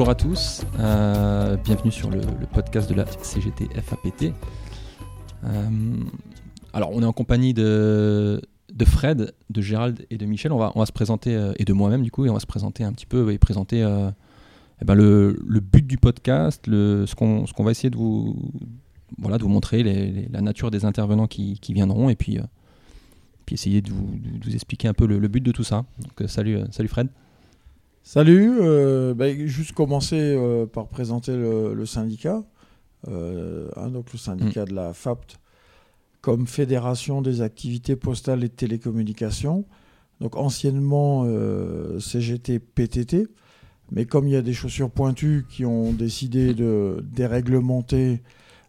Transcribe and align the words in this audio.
bonjour 0.00 0.12
à 0.12 0.14
tous, 0.14 0.62
euh, 0.78 1.58
bienvenue 1.58 1.92
sur 1.92 2.08
le, 2.08 2.22
podcast 2.54 2.88
de 2.88 2.94
la 2.94 3.04
CGT 3.04 3.68
FAPT. 3.82 4.32
Euh, 5.44 5.68
alors 6.72 6.90
on 6.94 7.02
est 7.02 7.04
en 7.04 7.12
compagnie 7.12 7.52
de, 7.52 8.40
Fred, 8.86 9.34
de 9.50 9.60
Gérald 9.60 10.06
et 10.08 10.16
de 10.16 10.24
Michel, 10.24 10.52
on 10.52 10.56
va, 10.56 10.72
on 10.74 10.80
va 10.80 10.86
se 10.86 10.92
présenter, 10.92 11.34
euh, 11.34 11.52
et 11.58 11.66
de 11.66 11.74
moi-même 11.74 12.02
du 12.02 12.10
coup, 12.10 12.24
et 12.24 12.30
on 12.30 12.32
va 12.32 12.40
se 12.40 12.46
présenter 12.46 12.82
un 12.82 12.94
petit 12.94 13.04
peu 13.04 13.30
et 13.30 13.36
présenter 13.36 13.86
eh 14.80 14.84
ben, 14.86 14.94
le, 14.94 15.36
but 15.60 15.86
du 15.86 15.98
podcast, 15.98 16.66
le, 16.66 17.04
ce 17.04 17.14
qu'on 17.14 17.44
va 17.62 17.70
essayer 17.70 17.90
de 17.90 17.98
vous, 17.98 18.38
voilà, 19.18 19.36
de 19.36 19.42
vous 19.42 19.50
montrer, 19.50 19.82
la 20.32 20.40
nature 20.40 20.70
des 20.70 20.86
intervenants 20.86 21.26
qui, 21.26 21.58
viendront, 21.74 22.08
et 22.08 22.16
puis, 22.16 22.38
puis 23.44 23.52
essayer 23.52 23.82
de 23.82 23.90
vous, 23.90 24.18
expliquer 24.50 24.88
un 24.88 24.94
peu 24.94 25.04
le, 25.04 25.28
but 25.28 25.42
de 25.42 25.52
tout 25.52 25.64
ça. 25.64 25.84
Salut, 26.26 26.60
salut 26.70 26.88
Fred. 26.88 27.08
Salut, 28.02 28.58
euh, 28.60 29.14
bah, 29.14 29.32
juste 29.46 29.72
commencer 29.72 30.16
euh, 30.18 30.66
par 30.66 30.88
présenter 30.88 31.36
le, 31.36 31.86
syndicat. 31.86 32.42
Euh, 33.08 33.68
hein, 33.76 33.88
donc 33.88 34.12
le 34.12 34.18
syndicat 34.18 34.64
mm. 34.64 34.68
de 34.68 34.74
la 34.74 34.92
FAPT 34.92 35.38
comme 36.20 36.46
Fédération 36.46 37.22
des 37.22 37.40
activités 37.40 37.96
postales 37.96 38.44
et 38.44 38.48
de 38.48 38.54
télécommunications. 38.54 39.64
Donc 40.20 40.36
anciennement 40.36 41.24
CGT 41.98 42.58
PTT. 42.58 43.26
Mais 43.90 44.04
comme 44.04 44.28
il 44.28 44.32
y 44.32 44.36
a 44.36 44.42
des 44.42 44.52
chaussures 44.52 44.90
pointues 44.90 45.46
qui 45.48 45.64
ont 45.64 45.92
décidé 45.92 46.52
de 46.52 47.02
déréglementer 47.10 48.22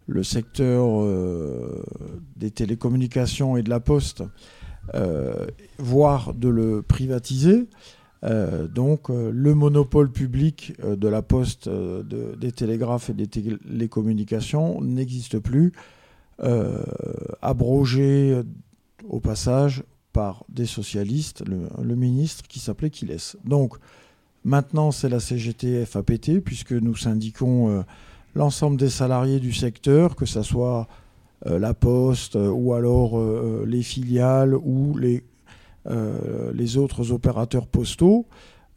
le 0.08 0.24
secteur 0.24 1.06
des 2.38 2.52
télécommunications 2.52 3.58
et 3.58 3.64
de 3.64 3.70
la 3.70 3.82
poste, 3.82 4.24
voire 5.78 6.34
de 6.34 6.48
le 6.48 6.82
privatiser, 6.82 7.68
euh, 8.24 8.68
donc 8.68 9.10
euh, 9.10 9.32
le 9.34 9.56
monopole 9.56 10.12
public 10.12 10.74
euh, 10.84 10.96
de 10.96 11.08
la 11.08 11.24
poste, 11.24 11.68
des 11.68 12.52
télégraphes 12.52 13.10
et 13.10 13.14
des 13.14 13.28
télécommunications 13.28 14.82
n'existe 14.82 15.40
plus, 15.40 15.72
abrogé 17.44 18.42
au 19.08 19.20
passage 19.20 19.84
par 20.12 20.44
des 20.50 20.66
socialistes, 20.66 21.44
le, 21.48 21.96
ministre 21.96 22.48
qui 22.48 22.60
s'appelait 22.60 22.90
Kiles. 22.90 23.36
Donc 23.46 23.76
maintenant 24.44 24.90
c'est 24.90 25.08
la 25.08 25.20
CGT 25.20 25.86
FAPT 25.86 26.40
puisque 26.40 26.72
nous 26.72 26.96
syndiquons 26.96 27.86
l'ensemble 28.34 28.78
des 28.78 28.90
salariés 28.90 29.40
du 29.40 29.54
secteur, 29.54 30.16
que 30.16 30.26
ce 30.26 30.42
soit 30.42 30.88
la 31.46 31.76
poste 31.76 32.36
ou 32.36 32.74
alors 32.74 33.22
les 33.64 33.84
filiales 33.84 34.56
ou 34.56 34.98
les 34.98 35.24
euh, 35.88 36.52
les 36.54 36.78
autres 36.78 37.12
opérateurs 37.12 37.68
postaux. 37.68 38.28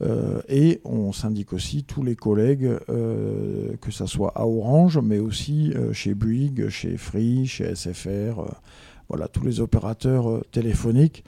Euh, 0.03 0.41
et 0.49 0.81
on 0.85 1.13
syndique 1.13 1.53
aussi 1.53 1.85
tous 1.85 2.03
les 2.03 2.17
collègues, 2.17 2.79
euh, 2.89 3.77
que 3.81 3.91
ce 3.91 4.07
soit 4.07 4.33
à 4.35 4.47
Orange, 4.47 4.99
mais 4.99 5.19
aussi 5.19 5.73
chez 5.93 6.15
Bouygues, 6.15 6.69
chez 6.69 6.97
Free, 6.97 7.47
chez 7.47 7.75
SFR, 7.75 8.43
voilà, 9.09 9.29
tous 9.29 9.45
les 9.45 9.61
opérateurs 9.61 10.43
téléphoniques, 10.51 11.25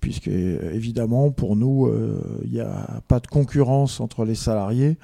puisque 0.00 0.28
évidemment, 0.28 1.30
pour 1.30 1.56
nous, 1.56 1.90
il 2.44 2.50
n'y 2.50 2.60
a 2.60 3.00
pas 3.08 3.20
de 3.20 3.26
concurrence 3.26 4.00
entre 4.00 4.24
les 4.24 4.34
salariés. 4.34 4.98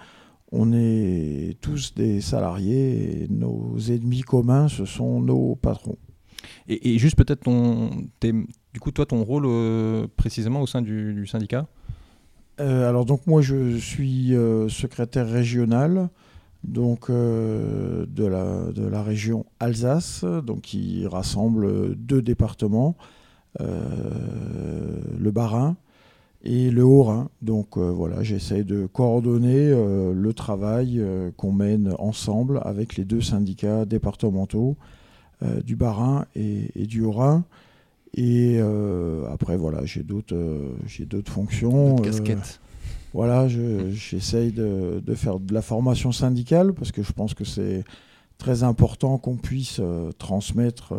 On 0.51 0.73
est 0.73 1.57
tous 1.61 1.95
des 1.95 2.21
salariés 2.21 3.23
et 3.23 3.29
nos 3.29 3.77
ennemis 3.79 4.23
communs, 4.23 4.69
ce 4.69 4.85
sont 4.85 5.21
nos 5.21 5.55
patrons. 5.55 5.97
Et, 6.69 6.99
juste 6.99 7.17
peut-être 7.17 7.45
ton, 7.45 7.91
du 8.75 8.81
coup, 8.81 8.91
toi, 8.91 9.07
ton 9.07 9.23
rôle 9.25 9.45
euh, 9.47 10.07
précisément 10.17 10.61
au 10.61 10.67
sein 10.67 10.83
du, 10.83 11.27
syndicat? 11.27 11.67
Euh, 12.61 12.89
Alors 12.89 13.05
donc 13.05 13.27
moi, 13.27 13.41
je 13.41 13.77
suis 13.77 14.35
euh, 14.35 14.69
secrétaire 14.69 15.29
régional 15.29 16.09
donc 16.65 17.09
de, 17.09 18.27
la, 18.27 18.73
de 18.73 18.85
la 18.85 19.03
région 19.03 19.47
Alsace, 19.61 20.25
donc 20.25 20.63
qui 20.63 21.07
rassemble 21.07 21.95
deux 21.95 22.21
départements, 22.21 22.97
le 23.61 25.31
Bas-Rhin 25.31 25.77
et 26.43 26.73
le 26.73 26.83
Haut-Rhin. 26.83 27.29
Donc 27.43 27.79
voilà, 27.79 28.25
j'essaie 28.25 28.65
de 28.65 28.87
coordonner 28.87 29.71
le 29.71 30.33
travail 30.33 31.01
qu'on 31.37 31.53
mène 31.53 31.95
ensemble 32.01 32.61
avec 32.65 32.97
les 32.97 33.05
deux 33.05 33.21
syndicats 33.21 33.85
départementaux 33.85 34.77
du 35.65 35.77
Bas-Rhin 35.77 36.27
et, 36.35 36.87
du 36.87 37.03
Haut-Rhin. 37.03 37.45
Et 38.19 38.57
euh, 38.59 39.33
après, 39.33 39.57
voilà, 39.57 39.85
j'ai 39.85 40.03
d'autres, 40.03 40.35
euh, 40.35 40.75
j'ai 40.89 41.05
d'autres 41.05 41.31
fonctions. 41.31 41.99
Euh, 42.01 42.03
casquettes. 42.03 42.61
voilà, 43.13 43.47
j'essaye 43.47 44.51
de, 44.51 45.01
de, 45.07 45.15
faire 45.15 45.39
de 45.39 45.55
la 45.55 45.63
formation 45.63 46.11
syndicale 46.11 46.73
parce 46.73 46.91
que 46.91 47.05
je 47.05 47.13
pense 47.13 47.33
que 47.35 47.45
c'est 47.45 47.85
très 48.37 48.65
important 48.65 49.19
qu'on 49.19 49.37
puisse 49.37 49.81
transmettre 50.19 50.95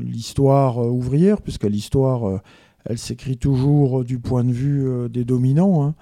l'histoire 0.00 0.78
ouvrière, 0.78 1.42
puisque 1.42 1.64
l'histoire, 1.64 2.40
elle 2.86 2.98
s'écrit 2.98 3.36
toujours 3.36 4.04
du 4.04 4.18
point 4.18 4.44
de 4.44 4.52
vue 4.52 5.10
des 5.10 5.24
dominants. 5.24 5.94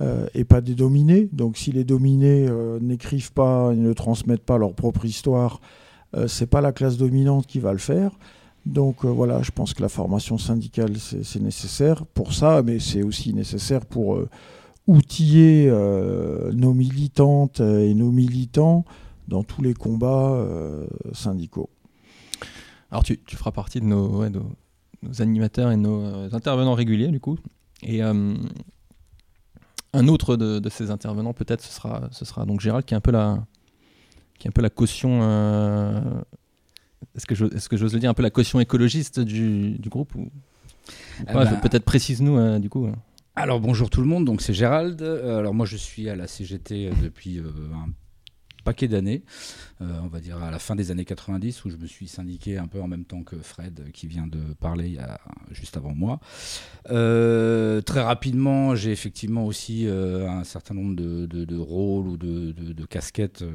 Hein. 0.00 0.26
et 0.34 0.44
pas 0.44 0.62
des 0.62 0.74
dominés. 0.74 1.28
Donc 1.32 1.58
si 1.58 1.72
les 1.72 1.84
dominés 1.84 2.48
n'écrivent 2.80 3.32
pas, 3.32 3.70
ils 3.74 3.82
ne 3.82 3.92
transmettent 3.92 4.44
pas 4.44 4.56
leur 4.56 4.72
propre 4.72 5.04
histoire, 5.04 5.60
c'est 6.26 6.46
pas 6.46 6.60
la 6.60 6.72
classe 6.72 6.96
dominante 6.96 7.46
qui 7.46 7.58
va 7.58 7.72
le 7.72 7.78
faire. 7.78 8.12
Donc 8.66 9.04
euh, 9.04 9.08
voilà, 9.08 9.42
je 9.42 9.50
pense 9.50 9.74
que 9.74 9.82
la 9.82 9.88
formation 9.88 10.38
syndicale, 10.38 10.96
c'est 10.98 11.40
nécessaire 11.40 12.06
pour 12.06 12.32
ça, 12.32 12.62
mais 12.62 12.78
c'est 12.78 13.02
aussi 13.02 13.34
nécessaire 13.34 13.84
pour 13.84 14.16
euh, 14.16 14.28
outiller 14.86 15.70
nos 16.52 16.74
militantes 16.74 17.60
et 17.60 17.94
nos 17.94 18.10
militants 18.10 18.84
dans 19.28 19.42
tous 19.42 19.62
les 19.62 19.72
combats 19.72 20.38
syndicaux. 21.14 21.70
Alors 22.90 23.02
tu, 23.02 23.18
feras 23.28 23.50
partie 23.50 23.80
de 23.80 23.86
nos, 23.86 24.22
animateurs 25.20 25.72
et 25.72 25.78
nos 25.78 26.34
intervenants 26.34 26.74
réguliers 26.74 27.08
du 27.08 27.18
coup. 27.18 27.38
Et 27.82 28.02
un 28.02 28.36
autre 30.06 30.36
de, 30.36 30.68
ces 30.68 30.90
intervenants 30.90 31.32
peut-être 31.32 31.62
ce 31.62 31.72
sera, 31.72 32.08
ce 32.12 32.26
sera 32.26 32.44
donc 32.44 32.60
Gérald 32.60 32.84
qui 32.84 32.92
est 32.92 32.96
un 32.98 33.00
peu 33.00 33.10
la, 33.10 33.42
qui 34.38 34.46
est 34.46 34.50
un 34.50 34.52
peu 34.52 34.62
la 34.62 34.70
caution. 34.70 35.20
Euh, 35.22 36.00
est-ce 37.16 37.26
que, 37.26 37.34
est 37.34 37.76
j'ose 37.76 37.94
le 37.94 38.00
dire, 38.00 38.10
un 38.10 38.14
peu 38.14 38.22
la 38.22 38.30
caution 38.30 38.60
écologiste 38.60 39.20
du, 39.20 39.78
du 39.78 39.88
groupe 39.88 40.14
ou, 40.14 40.30
eh 41.20 41.32
ben, 41.32 41.46
Peut-être 41.60 41.84
précise-nous 41.84 42.38
euh, 42.38 42.58
du 42.58 42.68
coup. 42.68 42.88
Alors 43.36 43.60
bonjour 43.60 43.90
tout 43.90 44.00
le 44.00 44.06
monde, 44.06 44.24
donc 44.24 44.42
c'est 44.42 44.54
Gérald. 44.54 45.02
Euh, 45.02 45.38
alors 45.38 45.54
moi 45.54 45.66
je 45.66 45.76
suis 45.76 46.08
à 46.08 46.16
la 46.16 46.26
CGT 46.26 46.90
depuis 47.02 47.40
un 47.40 47.88
paquet 48.64 48.88
d'années, 48.88 49.22
on 49.80 50.06
va 50.06 50.20
dire 50.20 50.42
à 50.42 50.50
la 50.50 50.58
fin 50.58 50.74
des 50.74 50.90
années 50.90 51.04
90, 51.04 51.66
où 51.66 51.70
je 51.70 51.76
me 51.76 51.86
suis 51.86 52.08
syndiqué 52.08 52.56
un 52.56 52.66
peu 52.66 52.80
en 52.80 52.88
même 52.88 53.04
temps 53.04 53.22
que 53.22 53.36
Fred, 53.36 53.90
qui 53.92 54.06
vient 54.06 54.26
de 54.26 54.54
parler 54.54 54.96
juste 55.50 55.76
avant 55.76 55.94
moi. 55.94 56.20
très 56.86 58.02
rapidement, 58.02 58.74
j'ai 58.74 58.92
effectivement 58.92 59.44
aussi 59.44 59.86
un 59.86 60.44
certain 60.44 60.74
nombre 60.74 60.96
de, 60.96 61.26
de, 61.26 61.56
rôles 61.58 62.08
ou 62.08 62.16
de, 62.16 62.52
de 62.52 62.86
casquettes 62.86 63.42
euh, 63.42 63.52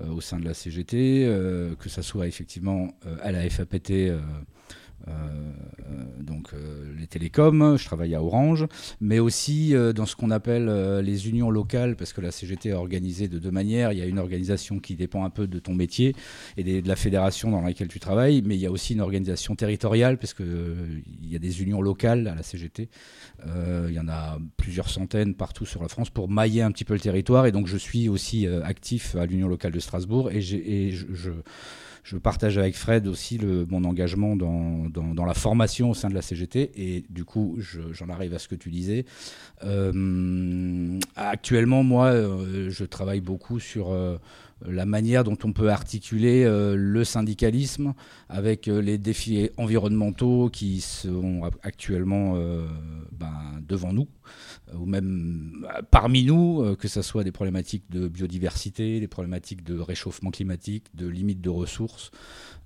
au 0.00 0.20
sein 0.20 0.38
de 0.38 0.44
la 0.44 0.54
CGT, 0.54 1.24
euh, 1.26 1.74
que 1.76 1.88
ça 1.88 2.02
soit 2.02 2.26
effectivement 2.26 2.88
euh, 3.06 3.16
à 3.22 3.32
la 3.32 3.48
FAPT 3.48 4.12
donc 6.20 6.52
les 6.98 7.06
télécoms, 7.06 7.76
je 7.76 7.84
travaille 7.84 8.14
à 8.14 8.22
Orange, 8.22 8.66
mais 9.00 9.18
aussi 9.18 9.74
dans 9.94 10.06
ce 10.06 10.16
qu'on 10.16 10.30
appelle 10.30 10.66
les 11.00 11.28
unions 11.28 11.50
locales, 11.50 11.96
parce 11.96 12.12
que 12.12 12.20
la 12.20 12.30
CGT 12.30 12.70
est 12.70 12.72
organisée 12.72 13.28
de 13.28 13.38
deux 13.38 13.50
manières. 13.50 13.92
Il 13.92 13.98
y 13.98 14.02
a 14.02 14.06
une 14.06 14.18
organisation 14.18 14.78
qui 14.78 14.96
dépend 14.96 15.24
un 15.24 15.30
peu 15.30 15.46
de 15.46 15.58
ton 15.58 15.74
métier 15.74 16.14
et 16.56 16.82
de 16.82 16.88
la 16.88 16.96
fédération 16.96 17.50
dans 17.50 17.60
laquelle 17.60 17.88
tu 17.88 18.00
travailles, 18.00 18.42
mais 18.44 18.56
il 18.56 18.60
y 18.60 18.66
a 18.66 18.70
aussi 18.70 18.94
une 18.94 19.00
organisation 19.00 19.56
territoriale, 19.56 20.18
parce 20.18 20.34
qu'il 20.34 21.02
y 21.22 21.36
a 21.36 21.38
des 21.38 21.62
unions 21.62 21.82
locales 21.82 22.26
à 22.28 22.34
la 22.34 22.42
CGT. 22.42 22.88
il 23.46 23.92
y 23.92 24.00
en 24.00 24.08
a 24.08 24.38
plusieurs 24.56 24.88
centaines 24.88 25.34
partout 25.34 25.66
sur 25.66 25.82
la 25.82 25.88
France 25.88 26.10
pour 26.10 26.28
mailler 26.28 26.62
un 26.62 26.70
petit 26.70 26.84
peu 26.84 26.94
le 26.94 27.00
territoire, 27.00 27.46
et 27.46 27.52
donc 27.52 27.66
je 27.66 27.76
suis 27.76 28.08
aussi 28.08 28.46
actif 28.46 29.16
à 29.16 29.26
l'union 29.26 29.48
locale 29.48 29.72
de 29.72 29.80
Strasbourg, 29.80 30.30
et, 30.30 30.40
je 30.40 31.30
je 32.02 32.16
partage 32.16 32.58
avec 32.58 32.74
Fred 32.74 33.06
aussi 33.06 33.38
mon 33.68 33.84
engagement 33.84 34.34
dans, 34.34 34.88
dans, 34.90 35.24
la 35.24 35.34
formation 35.34 35.90
au 35.90 35.94
sein 35.94 36.08
de 36.08 36.14
la 36.14 36.22
CGT. 36.22 36.72
Et 36.74 37.04
du 37.08 37.24
coup, 37.24 37.58
j'en 37.92 38.08
arrive 38.08 38.34
à 38.34 38.38
ce 38.38 38.48
que 38.48 38.56
tu 38.56 38.70
disais. 38.70 39.04
Euh, 39.64 40.98
actuellement, 41.14 41.84
moi, 41.84 42.06
euh, 42.06 42.70
je 42.70 42.84
travaille 42.84 43.20
beaucoup 43.20 43.60
sur... 43.60 43.90
Euh, 43.90 44.18
la 44.64 44.86
manière 44.86 45.24
dont 45.24 45.36
on 45.42 45.52
peut 45.52 45.70
articuler 45.70 46.44
le 46.46 47.02
syndicalisme 47.02 47.94
avec 48.28 48.66
les 48.66 48.96
défis 48.96 49.50
environnementaux 49.56 50.50
qui 50.50 50.80
sont 50.80 51.50
actuellement 51.64 52.36
ben, 53.10 53.60
devant 53.66 53.92
nous, 53.92 54.06
ou 54.78 54.86
même 54.86 55.66
parmi 55.90 56.24
nous, 56.24 56.76
que 56.76 56.88
ce 56.88 57.02
soit 57.02 57.24
des 57.24 57.32
problématiques 57.32 57.90
de 57.90 58.08
biodiversité, 58.08 59.00
des 59.00 59.08
problématiques 59.08 59.64
de 59.64 59.78
réchauffement 59.78 60.30
climatique, 60.30 60.86
de 60.94 61.06
limites 61.06 61.40
de 61.40 61.50
ressources. 61.50 62.10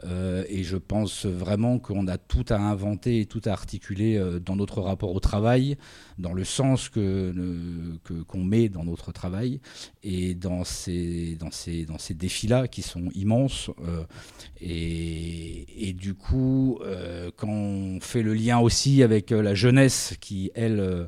Euh, 0.05 0.45
et 0.49 0.63
je 0.63 0.77
pense 0.77 1.25
vraiment 1.25 1.79
qu'on 1.79 2.07
a 2.07 2.19
tout 2.19 2.45
à 2.51 2.57
inventer 2.57 3.21
et 3.21 3.27
tout 3.27 3.41
à 3.47 3.51
articuler 3.51 4.17
euh, 4.17 4.39
dans 4.39 4.57
notre 4.57 4.83
rapport 4.83 5.15
au 5.15 5.21
travail, 5.21 5.77
dans 6.19 6.35
le 6.35 6.45
sens 6.45 6.91
qu'on 6.91 8.45
met 8.45 8.69
dans 8.69 8.85
notre 8.85 9.13
travail 9.13 9.61
et 10.03 10.35
dans 10.35 10.65
ces, 10.65 11.37
dans 11.37 11.51
ces, 11.51 11.87
dans 11.87 11.99
ces 11.99 12.15
défis-là 12.15 12.69
qui 12.69 12.83
sont 12.83 13.09
immenses. 13.15 13.71
Euh, 13.81 14.05
et, 14.61 15.89
et, 15.89 15.93
du 15.93 16.15
coup, 16.15 16.79
quand 17.37 17.49
on 17.49 18.01
fait 18.01 18.23
le 18.23 18.35
lien 18.35 18.59
aussi 18.59 19.03
avec 19.03 19.31
la 19.31 19.55
jeunesse 19.55 20.15
qui, 20.21 20.51
elle, 20.55 20.81
euh, 20.81 21.07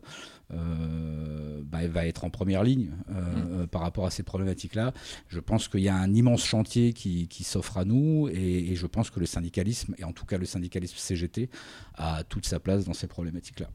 bah, 0.50 1.86
va 1.86 2.06
être 2.06 2.24
en 2.24 2.30
première 2.30 2.64
ligne 2.64 2.90
euh, 3.10 3.64
mm. 3.64 3.66
par 3.68 3.82
rapport 3.82 4.06
à 4.06 4.10
ces 4.10 4.22
problématiques-là. 4.22 4.92
Je 5.28 5.40
pense 5.40 5.68
qu'il 5.68 5.80
y 5.80 5.88
a 5.88 5.96
un 5.96 6.14
immense 6.14 6.44
chantier 6.44 6.92
qui, 6.92 7.28
s'offre 7.44 7.78
à 7.78 7.84
nous 7.84 8.28
et, 8.32 8.74
je 8.74 8.86
pense 8.86 9.10
que 9.10 9.20
le 9.20 9.26
syndicalisme, 9.26 9.94
et 9.98 10.04
en 10.04 10.12
tout 10.12 10.24
cas 10.24 10.38
le 10.38 10.46
syndicalisme 10.46 10.96
CGT, 10.96 11.50
a 11.94 12.24
toute 12.24 12.46
sa 12.46 12.60
place 12.60 12.84
dans 12.84 12.94
ces 12.94 13.06
problématiques-là. 13.06 13.68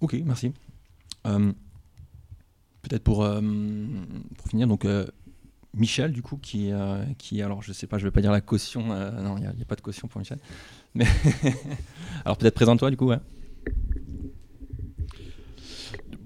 Ok, 0.00 0.14
merci. 0.24 0.52
Euh, 1.26 1.52
peut-être 2.82 3.04
pour, 3.04 3.18
pour 3.18 4.48
finir, 4.48 4.66
donc 4.66 4.86
Michel, 5.74 6.12
du 6.12 6.22
coup, 6.22 6.36
qui, 6.36 6.70
qui, 7.18 7.40
alors 7.40 7.62
je 7.62 7.72
sais 7.72 7.86
pas, 7.86 7.98
je 7.98 8.04
vais 8.04 8.10
pas 8.10 8.20
dire 8.20 8.32
la 8.32 8.40
caution, 8.40 8.88
non, 8.88 9.36
il 9.38 9.42
n'y 9.42 9.46
a, 9.46 9.50
a, 9.50 9.64
pas 9.66 9.76
de 9.76 9.80
caution 9.80 10.08
pour 10.08 10.18
Michel. 10.18 10.38
Mais 10.94 11.06
alors 12.24 12.36
peut-être 12.36 12.54
présente-toi, 12.54 12.90
du 12.90 12.96
coup, 12.96 13.06
ouais. 13.06 13.20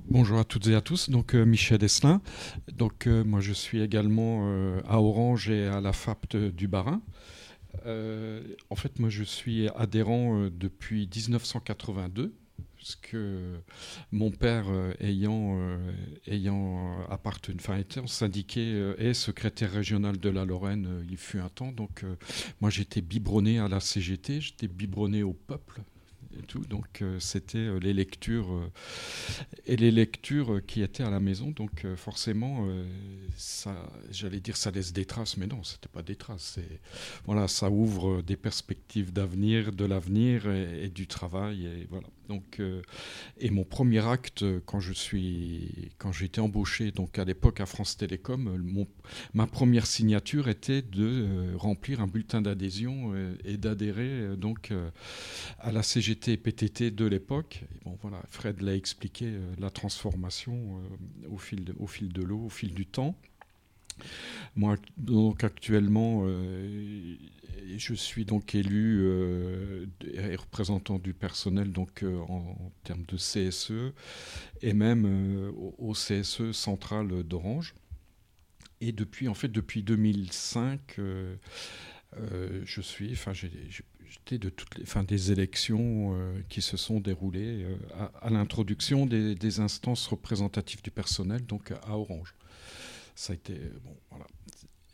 Bonjour 0.08 0.38
à 0.38 0.44
toutes 0.44 0.68
et 0.68 0.76
à 0.76 0.80
tous, 0.80 1.10
donc 1.10 1.34
euh, 1.34 1.44
Michel 1.44 1.82
Esselin. 1.82 2.22
Donc 2.72 3.08
euh, 3.08 3.24
moi 3.24 3.40
je 3.40 3.52
suis 3.52 3.80
également 3.80 4.42
euh, 4.44 4.80
à 4.86 5.00
Orange 5.00 5.50
et 5.50 5.66
à 5.66 5.80
la 5.80 5.92
FAPT 5.92 6.36
du 6.36 6.68
Barin. 6.68 7.02
en 7.84 8.76
fait 8.76 9.00
moi 9.00 9.10
je 9.10 9.24
suis 9.24 9.68
adhérent 9.70 10.48
depuis 10.52 11.10
1982 11.12 12.32
parce 12.76 12.94
que 12.94 13.58
mon 14.12 14.30
père 14.30 14.66
ayant, 15.00 15.58
ayant 16.28 17.04
appartenu, 17.10 17.56
enfin 17.58 17.76
étant 17.76 18.06
syndiqué 18.06 18.94
et 18.98 19.12
secrétaire 19.12 19.72
régional 19.72 20.18
de 20.18 20.28
la 20.28 20.44
Lorraine, 20.44 21.04
il 21.10 21.16
fut 21.16 21.40
un 21.40 21.48
temps. 21.48 21.72
Donc 21.72 22.04
moi 22.60 22.70
j'étais 22.70 23.00
biberonné 23.00 23.58
à 23.58 23.66
la 23.66 23.80
CGT, 23.80 24.40
j'étais 24.40 24.68
biberonné 24.68 25.24
au 25.24 25.32
peuple 25.32 25.82
Donc 26.68 27.02
euh, 27.02 27.18
c'était 27.20 27.58
euh, 27.58 27.78
les 27.78 27.92
lectures 27.92 28.52
euh, 28.52 28.70
et 29.66 29.76
les 29.76 29.90
lectures 29.90 30.60
qui 30.66 30.82
étaient 30.82 31.02
à 31.02 31.10
la 31.10 31.20
maison. 31.20 31.50
Donc 31.50 31.86
forcément, 31.96 32.68
ça, 33.36 33.74
j'allais 34.10 34.40
dire 34.40 34.56
ça 34.56 34.70
laisse 34.70 34.92
des 34.92 35.04
traces, 35.04 35.36
mais 35.36 35.46
non, 35.46 35.62
c'était 35.62 35.88
pas 35.88 36.02
des 36.02 36.16
traces. 36.16 36.58
Voilà, 37.24 37.48
ça 37.48 37.70
ouvre 37.70 38.22
des 38.22 38.36
perspectives 38.36 39.12
d'avenir, 39.12 39.72
de 39.72 39.84
l'avenir 39.84 40.50
et, 40.50 40.88
du 40.88 41.06
travail. 41.06 41.86
Voilà. 41.90 42.08
Donc 42.28 42.60
et 43.38 43.50
mon 43.50 43.64
premier 43.64 44.06
acte 44.06 44.44
quand 44.64 44.80
je 44.80 44.92
suis 44.92 45.90
quand 45.98 46.12
j'ai 46.12 46.26
été 46.26 46.40
embauché 46.40 46.90
donc 46.90 47.18
à 47.18 47.24
l'époque 47.24 47.60
à 47.60 47.66
France 47.66 47.96
Télécom, 47.96 48.58
mon, 48.62 48.86
ma 49.34 49.46
première 49.46 49.86
signature 49.86 50.48
était 50.48 50.82
de 50.82 51.54
remplir 51.56 52.00
un 52.00 52.06
bulletin 52.06 52.42
d'adhésion 52.42 53.14
et 53.44 53.56
d'adhérer 53.56 54.36
donc 54.36 54.72
à 55.58 55.72
la 55.72 55.82
CGT 55.82 56.36
PTT 56.36 56.90
de 56.90 57.06
l'époque. 57.06 57.64
Bon, 57.84 57.98
voilà, 58.02 58.22
Fred 58.28 58.60
l'a 58.60 58.74
expliqué, 58.74 59.26
euh, 59.26 59.54
la 59.58 59.70
transformation 59.70 60.80
euh, 61.24 61.28
au, 61.28 61.38
fil 61.38 61.74
au 61.78 61.86
fil 61.86 62.12
de 62.12 62.22
l'eau, 62.22 62.44
au 62.46 62.48
fil 62.48 62.74
du 62.74 62.86
temps. 62.86 63.14
Moi, 64.54 64.76
donc 64.96 65.44
actuellement, 65.44 66.22
euh, 66.24 67.16
je 67.76 67.94
suis 67.94 68.24
donc 68.24 68.54
élu 68.54 69.06
et 70.12 70.36
représentant 70.36 70.98
du 70.98 71.14
personnel 71.14 71.72
donc 71.72 72.04
en, 72.04 72.72
termes 72.84 73.04
de 73.06 73.16
CSE 73.16 73.92
et 74.62 74.72
même 74.72 75.52
au, 75.78 75.92
CSE 75.92 76.52
central 76.52 77.22
d'Orange. 77.24 77.74
Et 78.80 78.92
depuis, 78.92 79.26
en 79.28 79.34
fait, 79.34 79.48
depuis 79.48 79.82
2005, 79.82 80.96
je 82.18 82.80
suis, 82.80 83.12
enfin, 83.12 83.32
j'ai 83.32 83.50
de 84.34 84.48
toutes 84.48 84.76
les, 84.76 84.84
fin, 84.84 85.04
des 85.04 85.32
élections 85.32 86.14
euh, 86.14 86.40
qui 86.48 86.60
se 86.60 86.76
sont 86.76 87.00
déroulées 87.00 87.64
euh, 87.64 87.76
à, 88.20 88.30
l'introduction 88.30 89.06
des, 89.06 89.60
instances 89.60 90.06
représentatives 90.08 90.82
du 90.82 90.90
personnel, 90.90 91.46
donc 91.46 91.70
à 91.70 91.96
Orange. 91.96 92.34
Ça 93.16 93.32
a 93.32 93.36
été 93.36 93.54
bon, 93.82 93.96
voilà. 94.10 94.26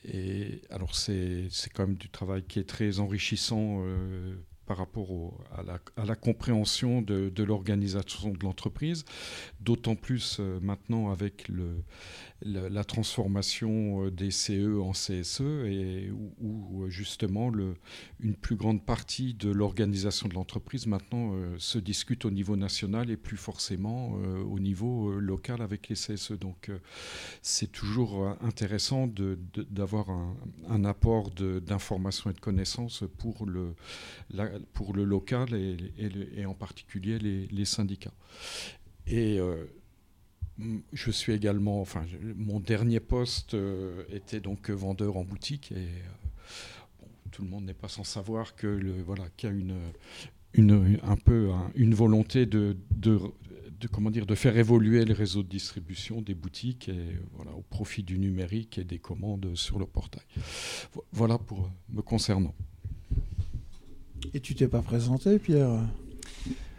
Et 0.04 0.62
alors 0.70 0.94
c'est 0.94 1.50
quand 1.74 1.86
même 1.86 1.96
du 1.96 2.08
travail 2.08 2.44
qui 2.44 2.58
est 2.58 2.68
très 2.68 2.98
enrichissant 3.00 3.82
euh, 3.84 4.36
par 4.66 4.76
rapport 4.76 5.08
à, 5.56 5.62
la, 5.62 5.78
à, 5.96 6.04
la, 6.04 6.14
compréhension 6.14 7.02
de, 7.02 7.42
l'organisation 7.42 8.30
de 8.30 8.44
l'entreprise, 8.44 9.04
d'autant 9.60 9.96
plus 9.96 10.40
maintenant 10.60 11.10
avec 11.10 11.48
le, 11.48 11.82
la, 12.44 12.84
transformation 12.84 14.06
euh, 14.06 14.10
des 14.10 14.30
CE 14.30 14.80
en 14.80 14.92
CSE 14.92 15.40
et 15.40 16.10
où, 16.40 16.84
euh, 16.84 16.90
justement 16.90 17.48
le, 17.48 17.76
une 18.20 18.34
plus 18.34 18.56
grande 18.56 18.84
partie 18.84 19.34
de 19.34 19.50
l'organisation 19.50 20.28
de 20.28 20.34
l'entreprise 20.34 20.86
maintenant 20.86 21.32
euh, 21.34 21.54
se 21.58 21.78
discute 21.78 22.24
au 22.24 22.30
niveau 22.30 22.56
national 22.56 23.10
et 23.10 23.16
plus 23.16 23.36
forcément 23.36 24.12
au 24.12 24.58
niveau 24.58 25.18
local 25.20 25.62
avec 25.62 25.88
les 25.88 25.94
CSE. 25.94 26.32
Donc 26.32 26.70
c'est 27.40 27.70
toujours 27.70 28.36
intéressant 28.40 29.08
d'avoir 29.70 30.10
un, 30.10 30.36
un, 30.68 30.84
apport 30.84 31.30
d'informations 31.30 32.30
et 32.30 32.32
de 32.32 32.40
connaissances 32.40 33.04
pour 33.18 33.46
le, 33.46 33.74
pour 34.72 34.94
le 34.94 35.04
local 35.04 35.54
et, 35.54 36.46
en 36.46 36.54
particulier 36.54 37.18
les, 37.18 37.64
syndicats. 37.64 38.14
Et 39.06 39.38
je 40.92 41.10
suis 41.10 41.32
également, 41.32 41.80
enfin, 41.80 42.04
mon 42.36 42.60
dernier 42.60 43.00
poste 43.00 43.54
euh, 43.54 44.04
était 44.10 44.40
donc 44.40 44.70
vendeur 44.70 45.16
en 45.16 45.24
boutique 45.24 45.72
et 45.72 45.76
euh, 45.76 47.06
tout 47.30 47.42
le 47.42 47.48
monde 47.48 47.64
n'est 47.64 47.74
pas 47.74 47.88
sans 47.88 48.04
savoir 48.04 48.54
que 48.54 48.66
le, 48.66 49.02
voilà, 49.02 49.24
qu'il 49.36 49.48
y 49.48 49.52
a 49.52 49.54
une, 49.54 49.78
une, 50.54 50.98
un 51.02 51.16
peu 51.16 51.50
une 51.74 51.94
volonté 51.94 52.46
de, 52.46 52.76
de, 52.90 53.18
comment 53.90 54.10
dire, 54.10 54.26
de 54.26 54.34
faire 54.34 54.56
évoluer 54.56 55.04
le 55.04 55.14
réseau 55.14 55.42
de 55.42 55.48
distribution 55.48 56.20
des 56.20 56.34
boutiques 56.34 56.88
et, 56.88 57.16
voilà, 57.32 57.52
au 57.52 57.62
profit 57.62 58.02
du 58.02 58.18
numérique 58.18 58.78
et 58.78 58.84
des 58.84 58.98
commandes 58.98 59.54
sur 59.54 59.78
le 59.78 59.86
portail. 59.86 60.24
Voilà 61.12 61.38
pour 61.38 61.70
me 61.88 62.02
concernant. 62.02 62.54
Et 64.34 64.40
tu 64.40 64.54
t'es 64.54 64.68
pas 64.68 64.82
présenté, 64.82 65.38
Pierre? 65.38 65.80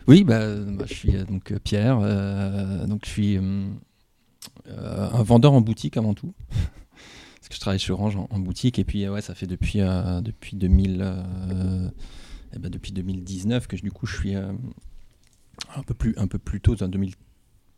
Oui, 0.07 0.23
bah, 0.23 0.55
bah, 0.55 0.85
je 0.87 0.93
suis 0.93 1.15
euh, 1.15 1.23
donc 1.23 1.51
euh, 1.51 1.59
Pierre, 1.63 1.99
euh, 2.01 2.85
donc 2.87 3.05
je 3.05 3.09
suis 3.09 3.37
un 3.37 5.23
vendeur 5.23 5.53
en 5.53 5.61
boutique 5.61 5.97
avant 5.97 6.13
tout. 6.13 6.33
Parce 6.49 7.49
que 7.49 7.55
je 7.55 7.59
travaille 7.59 7.79
chez 7.79 7.93
Orange 7.93 8.17
en, 8.17 8.39
boutique 8.39 8.79
et 8.79 8.83
puis 8.83 9.07
ouais, 9.07 9.21
ça 9.21 9.35
fait 9.35 9.47
depuis 9.47 9.79
depuis 9.79 10.55
2000 10.55 11.05
eh 12.55 12.59
ben, 12.59 12.69
depuis 12.69 12.93
2019 12.93 13.67
que 13.67 13.75
du 13.75 13.91
coup 13.91 14.05
je 14.05 14.15
suis 14.15 14.35
un 14.35 14.55
peu 15.85 15.93
plus 15.93 16.13
un 16.17 16.27
peu 16.27 16.37
plus 16.37 16.61
tôt, 16.61 16.81
en 16.81 16.89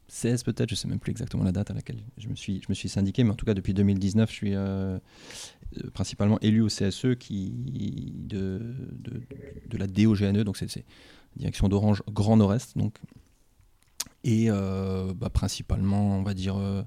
2016 0.07 0.43
peut-être, 0.43 0.69
je 0.69 0.75
sais 0.75 0.87
même 0.87 0.99
plus 0.99 1.11
exactement 1.11 1.43
la 1.43 1.51
date 1.51 1.71
à 1.71 1.73
laquelle 1.73 2.01
je 2.17 2.27
me 2.27 2.35
suis 2.35 2.61
je 2.67 2.87
syndiqué, 2.87 3.23
mais 3.23 3.31
en 3.31 3.35
tout 3.35 3.45
cas 3.45 3.53
depuis 3.53 3.73
2019 3.73 4.29
je 4.29 4.35
suis 4.35 4.53
principalement 5.93 6.39
élu 6.41 6.61
au 6.61 6.67
CSE 6.67 7.15
qui 7.19 8.13
de, 8.15 8.75
la 9.73 9.87
DOGNE, 9.87 10.43
donc 10.43 10.57
c'est 10.57 10.85
direction 11.35 11.67
d'Orange 11.67 12.03
Grand 12.09 12.37
Nord-Est. 12.37 12.75
Et 14.23 14.47
euh, 14.49 15.13
bah, 15.13 15.29
principalement, 15.29 16.17
on 16.17 16.23
va 16.23 16.33
dire, 16.33 16.57
euh, 16.57 16.81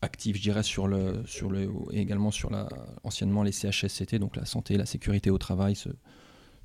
actif, 0.00 0.36
je 0.36 0.42
dirais, 0.42 0.64
sur 0.64 0.88
et 1.92 2.00
également 2.00 2.30
sur 2.30 2.50
la, 2.50 2.68
anciennement 3.04 3.44
les 3.44 3.52
CHSCT, 3.52 4.18
donc 4.18 4.36
la 4.36 4.44
santé, 4.44 4.76
la 4.76 4.86
sécurité 4.86 5.30
au 5.30 5.38
travail, 5.38 5.76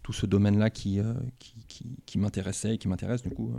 tout 0.02 0.14
ce 0.14 0.26
domaine-là 0.26 0.70
euh, 0.88 1.14
qui, 1.38 1.86
qui, 2.06 2.18
m'intéressait 2.18 2.76
et 2.76 2.78
qui 2.80 2.88
m'intéresse, 2.88 3.22
du 3.22 3.30
coup. 3.30 3.54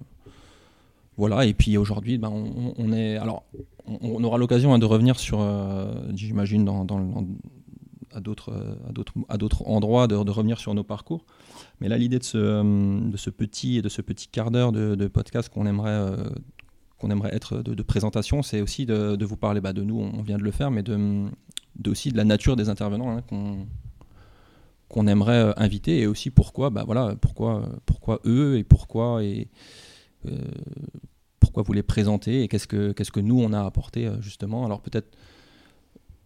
Voilà, 1.18 1.44
et 1.44 1.52
puis 1.52 1.76
aujourd'hui, 1.76 2.16
ben, 2.16 2.30
on, 2.30 4.24
aura 4.24 4.38
l'occasion 4.38 4.72
hein, 4.72 4.78
de 4.78 4.86
revenir 4.86 5.18
sur, 5.18 5.44
j'imagine, 6.14 6.64
dans, 6.64 6.84
dans, 6.84 7.26
à 8.12 8.20
d'autres 8.20 8.76
à 9.28 9.36
d'autres 9.36 9.66
endroits 9.66 10.06
de, 10.06 10.14
revenir 10.14 10.58
sur 10.58 10.74
nos 10.74 10.84
parcours. 10.84 11.24
Mais 11.80 11.88
là 11.88 11.98
l'idée 11.98 12.18
de 12.18 12.24
ce, 12.24 12.38
euh, 12.38 13.00
de 13.10 13.16
ce 13.16 13.30
petit 13.30 13.82
de 13.82 13.88
ce 13.88 14.02
petit 14.02 14.28
quart 14.28 14.50
d'heure 14.50 14.72
de, 14.72 15.08
podcast 15.08 15.48
qu'on 15.48 15.66
aimerait 15.66 15.90
euh, 15.90 16.16
qu'on 16.98 17.10
aimerait 17.10 17.34
être 17.34 17.62
de, 17.62 17.82
présentation 17.82 18.42
c'est 18.42 18.60
aussi 18.60 18.86
de, 18.86 19.24
vous 19.24 19.36
parler 19.36 19.60
bah, 19.60 19.72
de 19.72 19.82
nous. 19.82 20.00
On 20.00 20.22
vient 20.22 20.38
de 20.38 20.42
le 20.42 20.50
faire 20.50 20.70
mais 20.70 20.82
de 20.82 21.28
aussi 21.86 22.10
de 22.10 22.16
la 22.16 22.24
nature 22.24 22.56
des 22.56 22.68
intervenants 22.68 23.16
hein, 23.16 23.22
qu'on 23.28 23.66
qu'on 24.88 25.06
aimerait 25.06 25.52
inviter 25.58 26.00
et 26.00 26.06
aussi 26.06 26.30
pourquoi 26.30 26.70
bah 26.70 26.82
voilà 26.86 27.14
pourquoi 27.20 27.68
pourquoi 27.84 28.20
eux 28.24 28.56
et 28.56 28.64
pourquoi 28.64 29.22
et 29.22 29.48
pourquoi 31.40 31.62
vous 31.62 31.72
les 31.72 31.82
présentez 31.82 32.42
et 32.42 32.48
qu'est-ce 32.48 32.66
que 32.66 33.20
nous 33.20 33.40
on 33.40 33.52
a 33.52 33.64
apporté 33.64 34.10
justement 34.20 34.64
alors 34.64 34.80
peut-être 34.80 35.16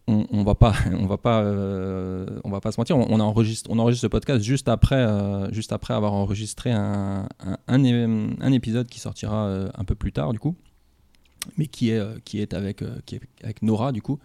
on, 0.06 0.26
on, 0.30 0.42
va 0.42 0.54
pas, 0.54 0.74
on 0.92 1.06
va 1.06 1.16
pas, 1.16 1.42
euh, 1.42 2.26
on 2.44 2.50
va 2.50 2.60
pas 2.60 2.72
se 2.72 2.80
mentir. 2.80 2.96
On, 2.96 3.20
enregistre, 3.20 3.70
on 3.70 3.78
enregistre 3.78 4.02
ce 4.02 4.08
podcast 4.08 4.42
juste 4.42 4.68
après, 4.68 4.96
euh, 4.96 5.48
avoir 5.88 6.12
enregistré 6.12 6.72
un, 6.72 7.28
épisode 8.52 8.88
qui 8.88 9.00
sortira 9.00 9.46
euh, 9.46 9.68
un 9.74 9.84
peu 9.84 9.94
plus 9.94 10.12
tard 10.12 10.32
du 10.32 10.38
coup, 10.38 10.56
mais 11.56 11.66
qui 11.66 11.90
est, 11.90 12.24
qui 12.24 12.40
est 12.40 12.54
avec, 12.54 12.82
qui 13.06 13.16
est 13.16 13.20
avec 13.42 13.62
Nora 13.62 13.92
du 13.92 14.02
coup, 14.02 14.18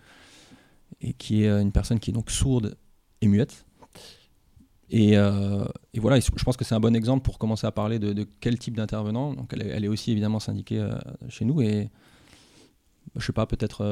et 1.02 1.14
qui 1.14 1.44
est 1.44 1.50
une 1.50 1.72
personne 1.72 2.00
qui 2.00 2.12
est 2.12 2.14
donc 2.14 2.32
sourde 2.32 2.76
et 3.22 3.28
muette. 3.28 3.66
Et, 4.90 5.14
et 5.14 6.00
voilà, 6.00 6.20
je 6.20 6.44
pense 6.44 6.56
que 6.56 6.64
c'est 6.64 6.76
un 6.76 6.80
bon 6.80 6.96
exemple 6.96 7.24
pour 7.24 7.38
commencer 7.40 7.68
à 7.68 7.72
parler 7.72 8.00
de, 8.00 8.26
quel 8.40 8.58
type 8.58 8.78
d'intervenant. 8.78 9.34
Donc, 9.34 9.54
elle 9.54 9.84
est, 9.84 9.88
aussi 9.90 10.12
évidemment 10.12 10.40
syndiquée 10.40 10.88
chez 11.28 11.46
nous 11.46 11.62
et 11.62 11.90
je 13.16 13.26
sais 13.26 13.34
pas, 13.34 13.46
peut-être 13.46 13.84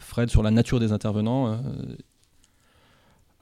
Fred, 0.00 0.30
sur 0.30 0.42
la 0.42 0.50
nature 0.50 0.80
des 0.80 0.92
intervenants 0.92 1.48
euh, 1.48 1.56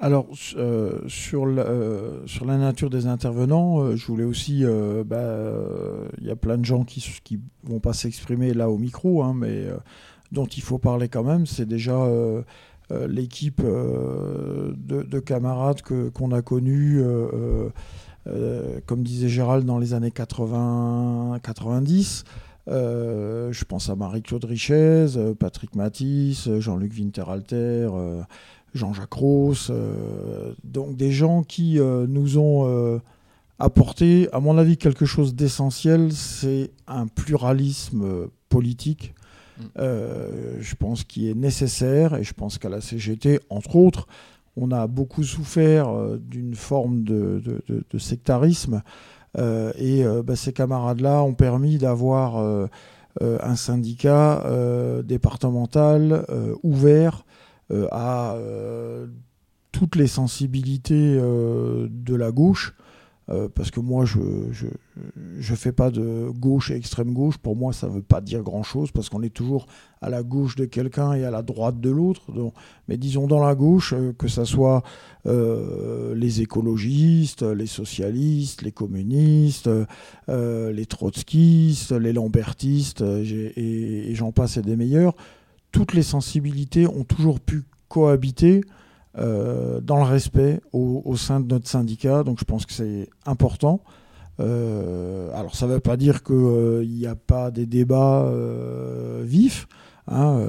alors, 0.00 0.28
euh, 0.56 1.00
sur, 1.08 1.44
la, 1.44 1.62
euh, 1.62 2.24
nature 2.44 2.88
des 2.88 3.08
intervenants, 3.08 3.96
je 3.96 4.06
voulais 4.06 4.22
aussi. 4.22 4.64
Bah, 5.04 5.26
il 6.20 6.26
y 6.26 6.30
a 6.30 6.36
plein 6.36 6.56
de 6.56 6.64
gens 6.64 6.84
qui 6.84 7.40
ne 7.64 7.68
vont 7.68 7.80
pas 7.80 7.92
s'exprimer 7.92 8.54
là 8.54 8.70
au 8.70 8.78
micro, 8.78 9.24
hein, 9.24 9.34
mais 9.34 9.66
dont 10.30 10.46
il 10.46 10.62
faut 10.62 10.78
parler 10.78 11.08
quand 11.08 11.24
même. 11.24 11.46
C'est 11.46 11.66
déjà 11.66 12.08
l'équipe 12.90 13.62
de, 13.62 15.20
camarades 15.20 15.82
qu'on 15.82 16.32
a 16.32 16.42
connus, 16.42 17.02
comme 18.86 19.02
disait 19.02 19.28
Gérald, 19.28 19.66
dans 19.66 19.78
les 19.78 19.94
années 19.94 20.10
80-90. 20.10 22.24
Euh, 22.68 23.50
je 23.52 23.64
pense 23.64 23.88
à 23.88 23.96
Marie-Claude 23.96 24.44
Richez, 24.44 25.16
euh, 25.16 25.34
Patrick 25.34 25.74
Matisse, 25.74 26.48
euh, 26.48 26.60
Jean-Luc 26.60 26.92
Winterhalter, 26.92 27.88
Jean-Jacques 28.74 29.14
Ross. 29.14 29.72
donc 30.64 30.96
des 30.96 31.10
gens 31.10 31.42
qui 31.42 31.80
nous 31.80 32.38
ont 32.38 33.00
apporté, 33.58 34.28
à 34.32 34.40
mon 34.40 34.58
avis, 34.58 34.76
quelque 34.76 35.06
chose 35.06 35.34
d'essentiel, 35.34 36.12
c'est 36.12 36.70
un 36.86 37.06
pluralisme 37.06 38.28
politique. 38.50 39.14
Mm. 39.58 39.80
je 40.60 40.74
pense 40.76 41.04
qu'il 41.04 41.26
est 41.26 41.34
nécessaire 41.34 42.14
et 42.14 42.22
je 42.22 42.32
pense 42.32 42.58
qu'à 42.58 42.68
la 42.68 42.80
CGT, 42.80 43.40
entre 43.50 43.76
autres, 43.76 44.06
on 44.56 44.70
a 44.70 44.86
beaucoup 44.86 45.22
souffert 45.22 45.88
d'une 46.18 46.54
forme 46.54 47.02
de 47.04 47.98
sectarisme. 47.98 48.82
Euh, 49.36 49.72
et 49.76 50.04
euh, 50.04 50.22
bah, 50.22 50.36
ces 50.36 50.52
camarades-là 50.52 51.22
ont 51.22 51.34
permis 51.34 51.78
d'avoir 51.78 52.38
euh, 52.38 52.66
un 53.20 53.56
syndicat 53.56 54.44
départemental 55.04 56.24
ouvert 56.62 57.24
à 57.90 58.36
toutes 59.72 59.96
les 59.96 60.06
sensibilités 60.06 61.16
de 61.16 62.14
la 62.14 62.30
gauche 62.30 62.76
euh, 63.30 63.48
parce 63.54 63.70
que 63.70 63.80
moi, 63.80 64.04
je 64.04 64.18
ne 64.18 65.56
fais 65.56 65.72
pas 65.72 65.90
de 65.90 66.30
gauche 66.30 66.70
et 66.70 66.76
extrême 66.76 67.12
gauche. 67.12 67.36
Pour 67.36 67.56
moi, 67.56 67.72
ça 67.72 67.88
ne 67.88 67.92
veut 67.92 68.02
pas 68.02 68.20
dire 68.20 68.42
grand-chose, 68.42 68.90
parce 68.90 69.08
qu'on 69.08 69.22
est 69.22 69.34
toujours 69.34 69.66
à 70.00 70.08
la 70.08 70.22
gauche 70.22 70.56
de 70.56 70.64
quelqu'un 70.64 71.12
et 71.12 71.24
à 71.24 71.30
la 71.30 71.42
droite 71.42 71.80
de 71.80 71.90
l'autre. 71.90 72.22
Mais 72.88 72.96
disons 72.96 73.26
dans 73.26 73.44
la 73.44 73.54
gauche, 73.54 73.92
euh, 73.92 74.12
que 74.12 74.28
ce 74.28 74.44
soit 74.44 74.82
euh, 75.26 76.14
les 76.14 76.40
écologistes, 76.40 77.42
les 77.42 77.66
socialistes, 77.66 78.62
les 78.62 78.72
communistes, 78.72 79.68
les 80.28 80.86
trotskistes, 80.86 81.92
les 81.92 82.12
lambertistes, 82.12 83.02
et, 83.02 84.10
et 84.10 84.14
j'en 84.14 84.32
passe 84.32 84.56
et 84.56 84.62
des 84.62 84.76
meilleurs, 84.76 85.14
toutes 85.72 85.92
les 85.92 86.02
sensibilités 86.02 86.86
ont 86.86 87.04
toujours 87.04 87.40
pu 87.40 87.64
cohabiter 87.88 88.62
euh, 89.18 89.80
dans 89.80 89.96
le 89.96 90.04
respect 90.04 90.60
au, 90.72 91.16
sein 91.16 91.40
de 91.40 91.46
notre 91.46 91.68
syndicat. 91.68 92.22
Donc 92.22 92.38
je 92.38 92.44
pense 92.44 92.66
que 92.66 92.72
c'est 92.72 93.08
important. 93.26 93.82
Euh, 94.40 95.30
alors 95.34 95.56
ça 95.56 95.66
ne 95.66 95.72
veut 95.72 95.80
pas 95.80 95.96
dire 95.96 96.22
qu'il 96.22 96.36
n'y 96.36 97.06
euh, 97.06 97.10
a 97.10 97.16
pas 97.16 97.50
des 97.50 97.66
débats 97.66 98.30
vifs. 99.22 99.66
Hein, 100.10 100.40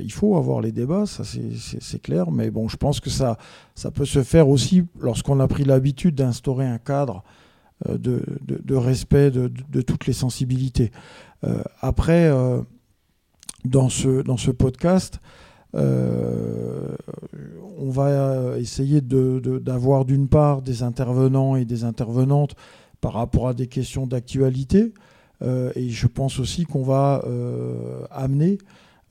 il 0.00 0.10
faut 0.10 0.36
avoir 0.36 0.62
les 0.62 0.72
débats, 0.72 1.04
ça 1.04 1.22
c'est 1.24 2.00
clair, 2.00 2.30
mais 2.30 2.50
bon, 2.50 2.68
je 2.68 2.78
pense 2.78 2.98
que 2.98 3.10
ça, 3.10 3.36
ça 3.74 3.90
peut 3.90 4.06
se 4.06 4.22
faire 4.22 4.48
aussi 4.48 4.84
lorsqu'on 4.98 5.38
a 5.38 5.46
pris 5.48 5.64
l'habitude 5.64 6.14
d'instaurer 6.14 6.66
un 6.66 6.78
cadre 6.78 7.22
de, 7.86 8.24
respect 8.74 9.30
de, 9.30 9.52
de, 9.68 9.82
toutes 9.82 10.06
les 10.06 10.14
sensibilités. 10.14 10.92
après, 11.82 12.30
dans, 13.66 13.90
ce, 13.90 14.22
dans 14.22 14.38
ce 14.38 14.50
podcast, 14.50 15.20
euh, 15.74 16.96
on 17.78 17.90
va 17.90 18.58
essayer 18.58 19.00
d'avoir 19.00 20.04
d'une 20.04 20.28
part 20.28 20.62
des 20.62 20.82
intervenants 20.82 21.56
et 21.56 21.64
des 21.64 21.84
intervenantes 21.84 22.54
par 23.00 23.14
rapport 23.14 23.48
à 23.48 23.54
des 23.54 23.66
questions 23.66 24.06
d'actualité. 24.06 24.92
Euh, 25.42 25.72
et 25.74 25.88
je 25.88 26.06
pense 26.06 26.38
aussi 26.38 26.64
qu'on 26.64 26.82
va 26.82 27.22
euh, 27.26 28.04
amener 28.10 28.58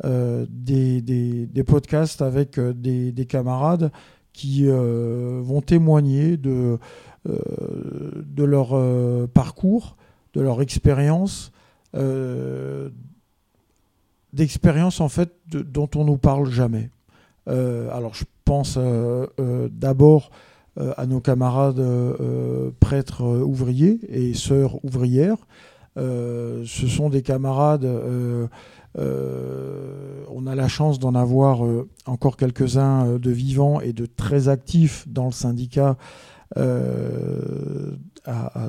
des, 0.03 1.63
podcasts 1.65 2.21
avec 2.21 2.59
des, 2.59 3.25
camarades 3.27 3.91
qui 4.33 4.65
vont 4.65 5.61
témoigner 5.61 6.37
de, 6.37 6.79
de 7.25 8.43
leur 8.43 8.69
parcours, 9.29 9.97
de 10.33 10.41
leur 10.41 10.61
expérience, 10.63 11.51
d'expérience 14.33 15.01
en 15.01 15.09
fait 15.09 15.31
dont 15.47 15.89
on 15.95 16.05
nous 16.05 16.17
parle 16.17 16.50
jamais. 16.50 16.89
Euh, 17.47 17.89
alors 17.91 18.13
je 18.13 18.25
pense 18.45 18.75
euh, 18.77 19.25
euh, 19.39 19.67
d'abord 19.71 20.31
à 20.95 21.05
nos 21.05 21.19
camarades 21.19 21.85
prêtres 22.79 23.23
ouvriers 23.23 24.00
et 24.07 24.33
sœurs 24.33 24.83
ouvrières. 24.85 25.35
ce 25.97 26.88
sont 26.88 27.09
des 27.09 27.23
camarades, 27.23 27.85
on 28.95 30.47
a 30.47 30.55
la 30.55 30.67
chance 30.69 30.97
d'en 30.97 31.13
avoir 31.13 31.59
encore 32.05 32.38
quelques-uns 32.38 33.17
de 33.17 33.31
vivants 33.31 33.81
et 33.81 33.91
de 33.91 34.05
très 34.05 34.47
actifs 34.47 35.05
dans 35.09 35.25
le 35.25 35.33
syndicat, 35.33 35.97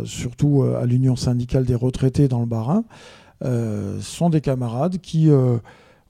surtout 0.05 0.65
à 0.65 0.85
l'Union 0.85 1.15
syndicale 1.15 1.65
des 1.65 1.77
retraités 1.77 2.27
dans 2.27 2.41
le 2.41 2.47
Bas-Rhin. 2.47 2.83
Euh, 3.45 4.01
sont 4.01 4.31
des 4.31 4.41
camarades 4.41 4.99
qui 4.99 5.29
euh, 5.29 5.59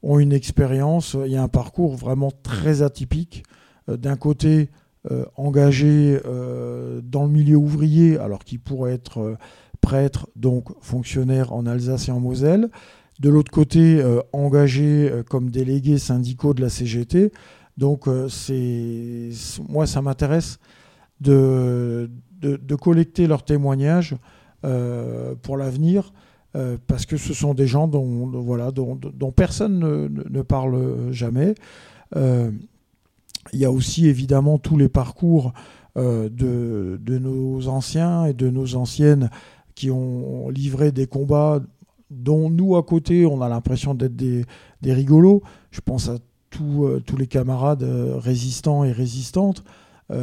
ont 0.03 0.19
une 0.19 0.33
expérience 0.33 1.17
et 1.27 1.39
un 1.39 1.49
parcours 1.49 1.97
vraiment 1.97 2.31
très 2.43 2.83
atypique. 2.83 3.45
Euh, 3.89 3.97
d'un 3.97 4.17
côté, 4.17 4.71
engagés 5.37 6.21
dans 6.23 7.25
le 7.25 7.29
milieu 7.29 7.57
ouvrier, 7.57 8.19
alors 8.19 8.45
qu'ils 8.45 8.61
pourraient 8.61 8.93
être 8.93 9.37
prêtres, 9.81 10.29
donc 10.37 10.69
fonctionnaires 10.81 11.53
en 11.53 11.67
Alsace 11.67 12.07
et 12.07 12.13
en 12.13 12.21
Moselle. 12.21 12.71
De 13.19 13.29
l'autre 13.29 13.51
côté, 13.51 14.01
engagés 14.33 15.11
comme 15.29 15.51
délégués 15.51 15.99
syndicaux 15.99 16.55
de 16.55 16.61
la 16.61 16.69
CGT. 16.69 17.33
Donc, 17.77 18.07
moi, 18.07 19.87
ça 19.89 20.03
m'intéresse 20.03 20.61
de, 21.21 22.09
de, 22.41 22.75
collecter 22.77 23.27
leurs 23.27 23.45
témoignages 23.45 24.15
pour 24.63 25.57
l'avenir 25.57 26.13
euh, 26.55 26.77
parce 26.87 27.07
que 27.07 27.17
ce 27.17 27.33
sont 27.33 27.55
des 27.55 27.67
gens 27.67 27.89
dont, 27.89 28.27
voilà, 28.27 28.71
dont, 28.73 28.99
personne 29.35 29.79
ne, 29.79 30.43
parle 30.43 31.11
jamais. 31.11 31.55
Euh, 32.15 32.51
il 33.55 33.59
y 33.59 33.65
a 33.65 33.73
aussi 33.73 34.07
évidemment 34.07 34.59
tous 34.59 34.77
les 34.77 34.91
parcours 34.91 35.55
euh, 35.97 36.29
de, 36.29 37.01
de, 37.03 37.19
nos 37.19 37.69
anciens 37.69 38.27
et 38.27 38.35
de 38.35 38.51
nos 38.51 38.77
anciennes 38.77 39.31
qui 39.75 39.91
ont 39.91 40.51
livré 40.51 40.93
des 40.93 41.07
combats 41.07 41.61
dont 42.11 42.51
nous, 42.51 42.77
à 42.77 42.83
côté, 42.83 43.25
on 43.25 43.41
a 43.41 43.49
l'impression 43.49 43.95
d'être 43.95 44.15
des, 44.15 44.45
des, 44.83 44.93
rigolos. 44.93 45.43
Je 45.71 45.81
pense 45.81 46.11
à 46.11 46.19
tous 46.51 47.01
les 47.19 47.27
camarades 47.27 47.83
résistants 47.83 48.85
et 48.85 48.93
résistantes. 48.93 49.65
lors 50.11 50.19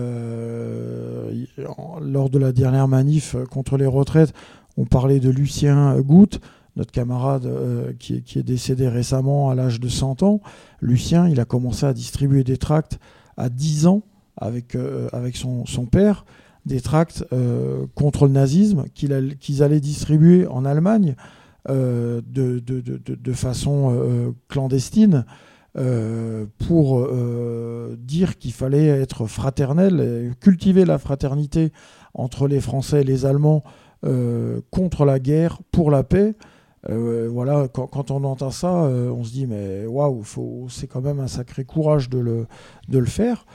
de 2.30 2.38
la 2.38 2.52
dernière 2.52 2.88
manif 2.88 3.36
contre 3.50 3.78
les 3.78 3.88
retraites, 3.88 4.32
on 4.80 4.86
parlait 4.86 5.20
de 5.20 5.30
Lucien 5.30 6.00
Goutte, 6.00 6.40
notre 6.78 6.92
camarade 6.92 7.46
euh, 7.46 7.92
qui, 8.00 8.14
est, 8.16 8.44
décédé 8.44 8.88
récemment 8.88 9.50
à 9.50 9.56
l'âge 9.56 9.82
de 9.82 9.90
100 9.90 10.24
ans. 10.24 10.40
Lucien, 10.82 11.28
il 11.28 11.42
a 11.42 11.46
commencé 11.46 11.86
à 11.86 11.94
distribuer 11.94 12.46
des 12.46 12.56
tracts 12.56 12.98
à 13.36 13.50
10 13.50 13.88
ans 13.88 14.04
avec, 14.38 14.76
euh, 14.76 15.10
avec 15.12 15.36
son, 15.36 15.66
père, 15.92 16.26
des 16.66 16.80
tracts 16.80 17.26
euh, 17.34 17.88
contre 17.94 18.26
le 18.26 18.32
nazisme 18.32 18.86
qu'ils 18.94 19.64
allaient 19.64 19.82
distribuer 19.82 20.48
en 20.48 20.64
Allemagne 20.64 21.16
de, 21.68 22.24
de, 22.26 23.34
façon 23.34 24.34
clandestine 24.48 25.26
pour 26.58 27.08
dire 27.98 28.38
qu'il 28.40 28.54
fallait 28.54 28.88
être 28.88 29.28
fraternel, 29.28 30.34
cultiver 30.40 30.86
la 30.86 30.98
fraternité 30.98 31.72
entre 32.16 32.48
les 32.48 32.62
Français 32.62 33.02
et 33.02 33.04
les 33.04 33.26
Allemands 33.26 33.64
contre 34.72 35.06
la 35.06 35.20
guerre, 35.20 35.60
pour 35.72 35.92
la 35.92 36.04
paix. 36.04 36.36
voilà, 36.88 37.68
quand, 37.68 38.12
on 38.12 38.24
entend 38.24 38.52
ça, 38.52 38.72
on 38.72 39.24
se 39.24 39.32
dit 39.32 39.46
mais 39.46 39.86
waouh, 39.86 40.24
c'est 40.70 40.88
quand 40.88 41.02
même 41.02 41.20
un 41.20 41.28
sacré 41.28 41.66
courage 41.66 42.10
de 42.10 42.20
le, 42.20 42.48
de 42.88 42.98
le 42.98 43.06
faire. 43.06 43.46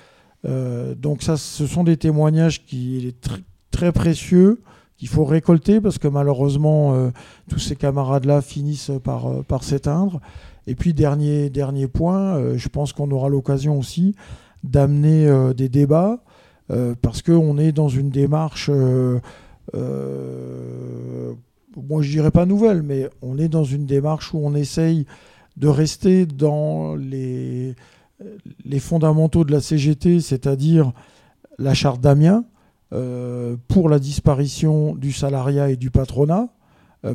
donc 0.45 1.23
ça, 1.23 1.37
ce 1.37 1.67
sont 1.67 1.85
des 1.85 1.97
témoignages 1.97 2.65
qui 2.65 3.15
sont 3.23 3.41
très 3.71 3.93
précieux, 3.93 4.63
qu'il 4.99 5.09
faut 5.09 5.25
récolter 5.25 5.81
parce 5.81 5.99
que 5.99 6.09
malheureusement, 6.09 7.11
tous 7.49 7.59
ces 7.59 7.77
camarades-là 7.77 8.43
finissent 8.43 8.93
par, 9.03 9.45
par 9.45 9.65
s'éteindre. 9.65 10.21
Et 10.67 10.75
puis, 10.75 10.95
dernier, 10.95 11.51
dernier 11.51 11.89
point, 11.89 12.37
euh, 12.37 12.57
je 12.57 12.69
pense 12.69 12.93
qu'on 12.93 13.11
aura 13.11 13.29
l'occasion 13.29 13.79
aussi 13.79 14.15
d'amener 14.63 15.27
euh, 15.27 15.53
des 15.53 15.69
débats, 15.69 16.21
euh, 16.71 16.95
parce 17.01 17.21
qu'on 17.21 17.59
est 17.59 17.73
dans 17.73 17.89
une 17.89 18.09
démarche, 18.09 18.71
moi 21.77 22.03
je 22.03 22.11
dirais 22.11 22.31
pas 22.31 22.47
nouvelle, 22.47 22.83
mais 22.83 23.09
on 23.23 23.39
est 23.39 23.49
dans 23.49 23.65
une 23.65 23.87
démarche 23.87 24.33
où 24.35 24.39
on 24.43 24.55
essaye 24.55 25.07
de 25.57 25.69
rester 25.69 26.27
dans 26.27 26.97
les, 26.97 27.75
fondamentaux 28.79 29.45
de 29.45 29.53
la 29.53 29.61
CGT, 29.61 30.21
c'est-à-dire 30.21 30.93
la 31.59 31.75
charte 31.75 32.01
d'Amiens, 32.01 32.45
pour 33.69 33.89
la 33.89 33.99
disparition 33.99 34.95
du 34.95 35.13
salariat 35.13 35.71
et 35.71 35.77
du 35.77 35.91
patronat, 35.91 36.49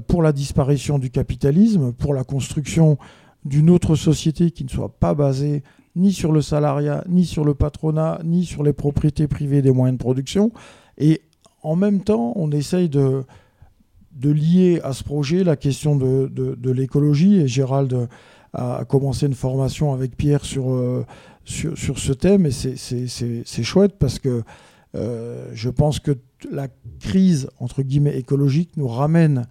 pour 0.07 0.21
la 0.21 0.31
disparition 0.31 0.99
du 0.99 1.09
capitalisme, 1.09 1.93
pour 1.93 2.13
la 2.13 2.23
construction 2.23 2.97
d'une 3.45 3.69
autre 3.69 3.95
société 3.95 4.51
qui 4.51 4.63
ne 4.63 4.69
soit 4.69 4.93
pas 4.99 5.13
basée 5.13 5.63
ni 5.95 6.13
sur 6.13 6.31
le 6.31 6.41
salariat, 6.41 7.03
ni 7.07 7.25
sur 7.25 7.43
le 7.43 7.53
patronat, 7.53 8.19
ni 8.23 8.45
sur 8.45 8.63
les 8.63 8.73
propriétés 8.73 9.27
privées 9.27 9.61
des 9.61 9.71
moyens 9.71 9.97
de 9.97 10.03
production. 10.03 10.51
Et 10.97 11.21
en 11.61 11.75
même 11.75 12.01
temps, 12.01 12.33
on 12.35 12.51
essaye 12.51 12.89
de, 12.89 13.23
de 14.19 14.29
lier 14.29 14.81
à 14.83 14.93
ce 14.93 15.03
projet 15.03 15.43
la 15.43 15.55
question 15.55 15.95
de, 15.95 16.27
de, 16.27 16.71
l'écologie. 16.71 17.37
Et 17.37 17.47
Gérald 17.47 18.07
a 18.53 18.85
commencé 18.85 19.25
une 19.25 19.33
formation 19.33 19.93
avec 19.93 20.17
Pierre 20.17 20.43
sur, 20.43 20.71
euh, 20.71 21.05
sur, 21.45 21.77
sur, 21.77 21.99
ce 21.99 22.13
thème. 22.13 22.45
Et 22.45 22.51
c'est 22.51 23.63
chouette 23.63 23.95
parce 23.97 24.19
que 24.19 24.43
euh, 24.95 25.49
je 25.53 25.69
pense 25.69 25.99
que 25.99 26.17
la 26.51 26.67
crise, 26.99 27.49
entre 27.59 27.81
guillemets, 27.81 28.17
écologique 28.17 28.75
nous 28.77 28.87
ramène 28.87 29.47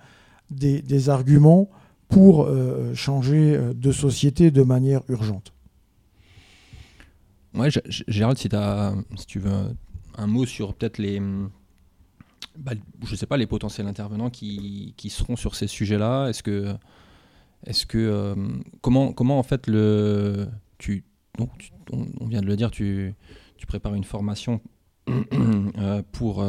des, 0.50 0.82
des 0.82 1.08
arguments 1.08 1.68
pour 2.08 2.44
euh, 2.44 2.94
changer 2.94 3.58
de 3.74 3.92
société 3.92 4.50
de 4.50 4.62
manière 4.62 5.02
urgente. 5.08 5.52
Ouais, 7.54 7.68
Gérald, 8.08 8.38
si, 8.38 8.48
si 9.16 9.26
tu 9.26 9.38
veux 9.38 9.50
un 10.16 10.26
mot 10.26 10.46
sur 10.46 10.74
peut-être 10.74 10.98
les, 10.98 11.20
bah, 12.56 12.72
je 13.04 13.14
sais 13.14 13.26
pas, 13.26 13.36
les 13.36 13.46
potentiels 13.46 13.86
intervenants 13.86 14.30
qui, 14.30 14.94
qui 14.96 15.10
seront 15.10 15.36
sur 15.36 15.54
ces 15.54 15.66
sujets-là. 15.66 16.28
Est-ce 16.28 16.42
que, 16.42 16.74
est-ce 17.66 17.86
que, 17.86 17.98
euh, 17.98 18.34
comment, 18.80 19.12
comment 19.12 19.38
en 19.38 19.42
fait 19.42 19.66
le, 19.66 20.48
tu, 20.78 21.04
donc, 21.36 21.70
on 21.92 22.26
vient 22.26 22.40
de 22.40 22.46
le 22.46 22.56
dire, 22.56 22.70
tu, 22.70 23.14
tu 23.56 23.66
prépares 23.66 23.94
une 23.94 24.04
formation 24.04 24.60
pour, 26.12 26.44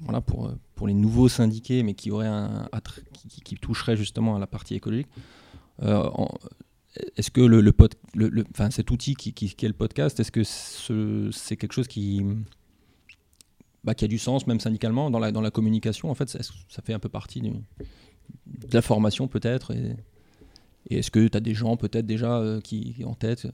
voilà, 0.00 0.20
pour, 0.20 0.52
pour 0.74 0.86
les 0.86 0.94
nouveaux 0.94 1.28
syndiqués, 1.28 1.82
mais 1.82 1.94
qui, 1.94 2.10
auraient 2.10 2.26
un, 2.26 2.68
qui, 3.44 3.56
toucheraient 3.56 3.96
justement 3.96 4.36
à 4.36 4.38
la 4.38 4.46
partie 4.46 4.74
écologique. 4.74 5.08
Euh, 5.82 6.08
est-ce 7.16 7.30
que 7.30 7.40
le, 7.40 7.60
le, 7.60 7.72
le, 8.14 8.44
enfin, 8.50 8.70
cet 8.70 8.90
outil 8.90 9.14
qui, 9.14 9.32
qui, 9.32 9.46
est 9.46 9.68
le 9.68 9.74
podcast, 9.74 10.20
est-ce 10.20 10.30
que 10.30 10.42
c'est 11.32 11.56
quelque 11.56 11.72
chose 11.72 11.88
qui, 11.88 12.22
bah, 13.84 13.94
qui 13.94 14.04
a 14.04 14.08
du 14.08 14.18
sens, 14.18 14.46
même 14.46 14.60
syndicalement, 14.60 15.10
dans 15.10 15.18
la, 15.18 15.30
dans 15.30 15.40
la 15.40 15.50
communication 15.50 16.10
En 16.10 16.14
fait, 16.14 16.28
ça, 16.28 16.40
ça 16.42 16.82
fait 16.82 16.94
un 16.94 16.98
peu 16.98 17.08
partie 17.08 17.40
de 17.40 17.52
la 18.72 18.82
formation, 18.82 19.28
peut-être. 19.28 19.72
Et, 19.72 19.96
est-ce 20.90 21.10
que 21.10 21.28
tu 21.28 21.36
as 21.36 21.40
des 21.40 21.54
gens, 21.54 21.76
peut-être 21.76 22.06
déjà, 22.06 22.38
euh, 22.38 22.60
qui, 22.60 23.02
en 23.06 23.14
tête 23.14 23.46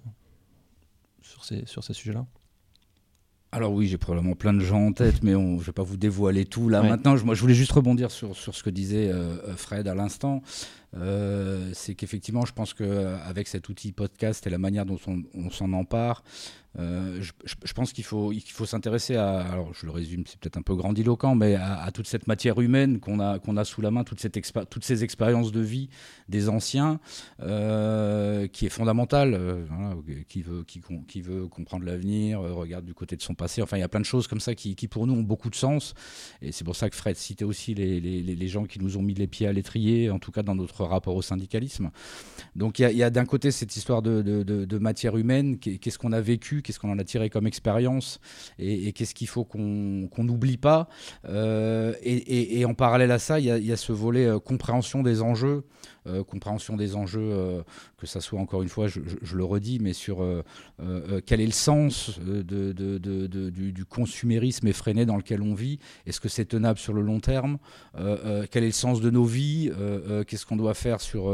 sur 1.22 1.44
ces, 1.44 1.64
sur 1.66 1.84
ces 1.84 1.94
sujets-là? 1.94 2.26
Alors 3.52 3.72
oui, 3.72 3.88
j'ai 3.88 3.98
probablement 3.98 4.36
plein 4.36 4.52
de 4.52 4.60
gens 4.60 4.86
en 4.86 4.92
tête, 4.92 5.24
mais 5.24 5.34
on, 5.34 5.56
je 5.56 5.62
ne 5.62 5.66
vais 5.66 5.72
pas 5.72 5.82
vous 5.82 5.96
dévoiler 5.96 6.44
tout 6.44 6.68
là 6.68 6.82
maintenant. 6.82 7.16
Je, 7.16 7.24
moi, 7.24 7.34
je 7.34 7.40
voulais 7.40 7.54
juste 7.54 7.72
rebondir 7.72 8.12
sur, 8.12 8.36
sur 8.36 8.54
ce 8.54 8.62
que 8.62 8.70
disait 8.70 9.10
euh, 9.10 9.56
Fred 9.56 9.88
à 9.88 9.94
l'instant. 9.94 10.42
Euh, 10.96 11.70
c'est 11.72 11.94
qu'effectivement, 11.94 12.44
je 12.44 12.52
pense 12.52 12.74
qu'avec 12.74 13.48
cet 13.48 13.68
outil 13.68 13.92
podcast 13.92 14.46
et 14.46 14.50
la 14.50 14.58
manière 14.58 14.86
dont 14.86 14.98
on 15.34 15.50
s'en 15.50 15.72
empare, 15.72 16.22
euh, 16.78 17.20
je, 17.20 17.72
pense 17.72 17.92
qu'il 17.92 18.04
faut, 18.04 18.32
faut 18.46 18.66
s'intéresser 18.66 19.16
à, 19.16 19.40
alors 19.40 19.74
je 19.74 19.86
le 19.86 19.92
résume, 19.92 20.22
c'est 20.24 20.38
peut-être 20.38 20.56
un 20.56 20.62
peu 20.62 20.76
grandiloquent, 20.76 21.34
mais 21.34 21.56
à, 21.56 21.90
toute 21.92 22.06
cette 22.06 22.28
matière 22.28 22.60
humaine 22.60 23.00
qu'on 23.00 23.18
a, 23.18 23.38
a 23.40 23.64
sous 23.64 23.80
la 23.80 23.90
main, 23.90 24.04
toute 24.04 24.20
cette 24.20 24.38
toutes 24.70 24.84
ces 24.84 25.02
expériences 25.02 25.50
de 25.50 25.60
vie 25.60 25.88
des 26.28 26.48
anciens, 26.48 27.00
euh, 27.42 28.46
qui 28.46 28.66
est 28.66 28.70
fondamentale. 28.70 29.34
Euh, 29.34 29.64
qui, 30.28 30.42
veut, 30.42 30.64
qui, 30.64 31.20
veut 31.20 31.48
comprendre 31.48 31.84
l'avenir, 31.84 32.40
regarde 32.40 32.84
du 32.84 32.94
côté 32.94 33.16
de 33.16 33.22
son 33.22 33.34
passé. 33.34 33.62
Enfin, 33.62 33.76
il 33.76 33.80
y 33.80 33.84
a 33.84 33.88
plein 33.88 34.00
de 34.00 34.04
choses 34.04 34.28
comme 34.28 34.40
ça 34.40 34.54
qui, 34.54 34.76
qui 34.76 34.86
pour 34.86 35.06
nous 35.06 35.14
ont 35.14 35.22
beaucoup 35.22 35.50
de 35.50 35.54
sens. 35.54 35.94
Et 36.40 36.52
c'est 36.52 36.64
pour 36.64 36.76
ça 36.76 36.88
que 36.88 36.96
Fred 36.96 37.16
citait 37.16 37.44
aussi 37.44 37.74
les, 37.74 38.00
les, 38.00 38.22
les, 38.22 38.48
gens 38.48 38.64
qui 38.64 38.78
nous 38.78 38.96
ont 38.96 39.02
mis 39.02 39.14
les 39.14 39.26
pieds 39.26 39.46
à 39.46 39.52
l'étrier, 39.52 40.10
en 40.10 40.18
tout 40.18 40.30
cas 40.30 40.42
dans 40.42 40.54
notre 40.54 40.79
rapport 40.88 41.14
au 41.14 41.22
syndicalisme. 41.22 41.90
Donc 42.56 42.78
il 42.78 42.96
y 42.96 43.02
a, 43.02 43.10
d'un 43.10 43.26
côté 43.26 43.50
cette 43.50 43.76
histoire 43.76 44.02
de 44.02 44.78
matière 44.78 45.16
humaine, 45.16 45.58
qu'est-ce 45.58 45.98
qu'on 45.98 46.12
a 46.12 46.20
vécu 46.20 46.60
qu'est-ce 46.62 46.78
qu'on 46.78 46.90
en 46.90 46.98
a 46.98 47.04
tiré 47.04 47.30
comme 47.30 47.46
expérience 47.46 48.20
et, 48.58 48.92
qu'est-ce 48.92 49.14
qu'il 49.14 49.28
faut 49.28 49.44
qu'on 49.44 50.08
n'oublie 50.18 50.56
pas. 50.56 50.88
Euh, 51.28 51.94
et, 52.02 52.64
en 52.64 52.74
parallèle 52.74 53.10
à 53.10 53.18
ça, 53.18 53.40
il 53.40 53.46
y 53.46 53.72
a, 53.72 53.76
ce 53.76 53.92
volet 53.92 54.26
euh, 54.26 54.38
compréhension 54.38 55.02
des 55.02 55.22
enjeux. 55.22 55.64
Euh, 56.06 56.24
compréhension 56.24 56.76
des 56.76 56.96
enjeux, 56.96 57.62
que 57.98 58.06
ça 58.06 58.20
soit 58.20 58.40
encore 58.40 58.62
une 58.62 58.68
fois, 58.68 58.88
je, 58.88 59.00
le 59.34 59.44
redis, 59.44 59.78
mais 59.80 59.92
sur 59.92 60.26
quel 61.26 61.40
est 61.40 61.46
le 61.46 61.52
sens 61.52 62.18
de, 62.20 62.72
du, 63.50 63.84
consumérisme 63.84 64.66
effréné 64.66 65.06
dans 65.06 65.16
lequel 65.16 65.42
on 65.42 65.54
vit? 65.54 65.78
Est-ce 66.06 66.20
que 66.20 66.28
c'est 66.28 66.46
tenable 66.46 66.78
sur 66.78 66.92
le 66.92 67.02
long 67.02 67.20
terme? 67.20 67.58
Quel 67.94 68.64
est 68.64 68.68
le 68.68 68.72
sens 68.72 69.00
de 69.00 69.10
nos 69.10 69.24
vies? 69.24 69.70
Qu'est-ce 70.26 70.46
qu'on 70.46 70.56
doit 70.56 70.74
faire 70.74 71.00
sur 71.00 71.30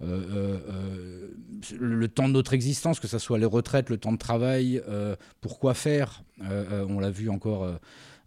le 0.00 2.06
temps 2.06 2.28
de 2.28 2.32
notre 2.32 2.54
existence, 2.54 3.00
que 3.00 3.08
ce 3.08 3.18
soit 3.18 3.38
les 3.38 3.46
retraites, 3.46 3.90
le 3.90 3.98
temps 3.98 4.12
de 4.12 4.18
travail, 4.18 4.82
pourquoi 5.40 5.74
faire? 5.74 6.22
On 6.40 7.00
l'a 7.00 7.10
vu 7.10 7.30
encore 7.30 7.64
euh, 7.64 7.76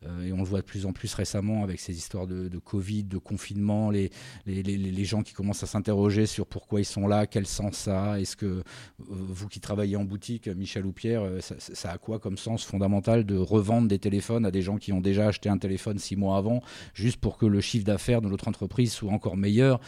et 0.03 0.33
on 0.33 0.37
le 0.37 0.43
voit 0.43 0.61
de 0.61 0.65
plus 0.65 0.85
en 0.85 0.93
plus 0.93 1.13
récemment 1.13 1.63
avec 1.63 1.79
ces 1.79 1.95
histoires 1.95 2.27
de, 2.27 2.49
Covid, 2.57 3.03
de 3.03 3.17
confinement, 3.17 3.89
les, 3.91 4.09
les, 4.45 4.63
les, 4.63 5.05
gens 5.05 5.23
qui 5.23 5.33
commencent 5.33 5.63
à 5.63 5.67
s'interroger 5.67 6.25
sur 6.25 6.45
pourquoi 6.45 6.79
ils 6.79 6.85
sont 6.85 7.07
là, 7.07 7.27
quel 7.27 7.45
sens 7.45 7.75
ça 7.75 8.13
a. 8.13 8.19
Est-ce 8.19 8.35
que 8.35 8.45
euh, 8.45 8.63
vous 8.99 9.47
qui 9.47 9.59
travaillez 9.59 9.95
en 9.95 10.03
boutique, 10.03 10.47
Michel 10.47 10.85
ou 10.85 10.91
Pierre, 10.91 11.23
euh, 11.23 11.39
ça, 11.41 11.91
a 11.91 11.97
quoi 11.97 12.19
comme 12.19 12.37
sens 12.37 12.63
fondamental 12.63 13.25
de 13.25 13.37
revendre 13.37 13.87
des 13.87 13.99
téléphones 13.99 14.45
à 14.45 14.51
des 14.51 14.61
gens 14.61 14.77
qui 14.77 14.93
ont 14.93 15.01
déjà 15.01 15.27
acheté 15.27 15.49
un 15.49 15.57
téléphone 15.57 15.97
six 15.97 16.15
mois 16.15 16.37
avant, 16.37 16.61
juste 16.93 17.17
pour 17.17 17.37
que 17.37 17.45
le 17.45 17.61
chiffre 17.61 17.85
d'affaires 17.85 18.21
de 18.21 18.29
notre 18.29 18.47
entreprise 18.47 18.91
soit 18.91 19.11
encore 19.11 19.37
meilleur? 19.37 19.79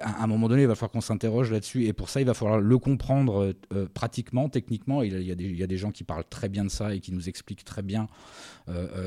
À 0.00 0.22
un 0.22 0.26
moment 0.26 0.48
donné, 0.48 0.62
il 0.62 0.68
va 0.68 0.74
falloir 0.74 0.92
qu'on 0.92 1.00
s'interroge 1.00 1.50
là-dessus. 1.50 1.84
Et 1.86 1.92
pour 1.92 2.08
ça, 2.08 2.20
il 2.20 2.26
va 2.26 2.34
falloir 2.34 2.60
le 2.60 2.78
comprendre 2.78 3.54
pratiquement, 3.94 4.48
techniquement. 4.48 5.02
Il 5.02 5.22
y, 5.22 5.32
a 5.32 5.34
des, 5.34 5.44
il 5.44 5.56
y, 5.58 5.62
a 5.62 5.66
des, 5.66 5.76
gens 5.76 5.90
qui 5.90 6.04
parlent 6.04 6.24
très 6.28 6.48
bien 6.48 6.64
de 6.64 6.70
ça 6.70 6.94
et 6.94 7.00
qui 7.00 7.12
nous 7.12 7.28
expliquent 7.28 7.64
très 7.64 7.82
bien 7.82 8.08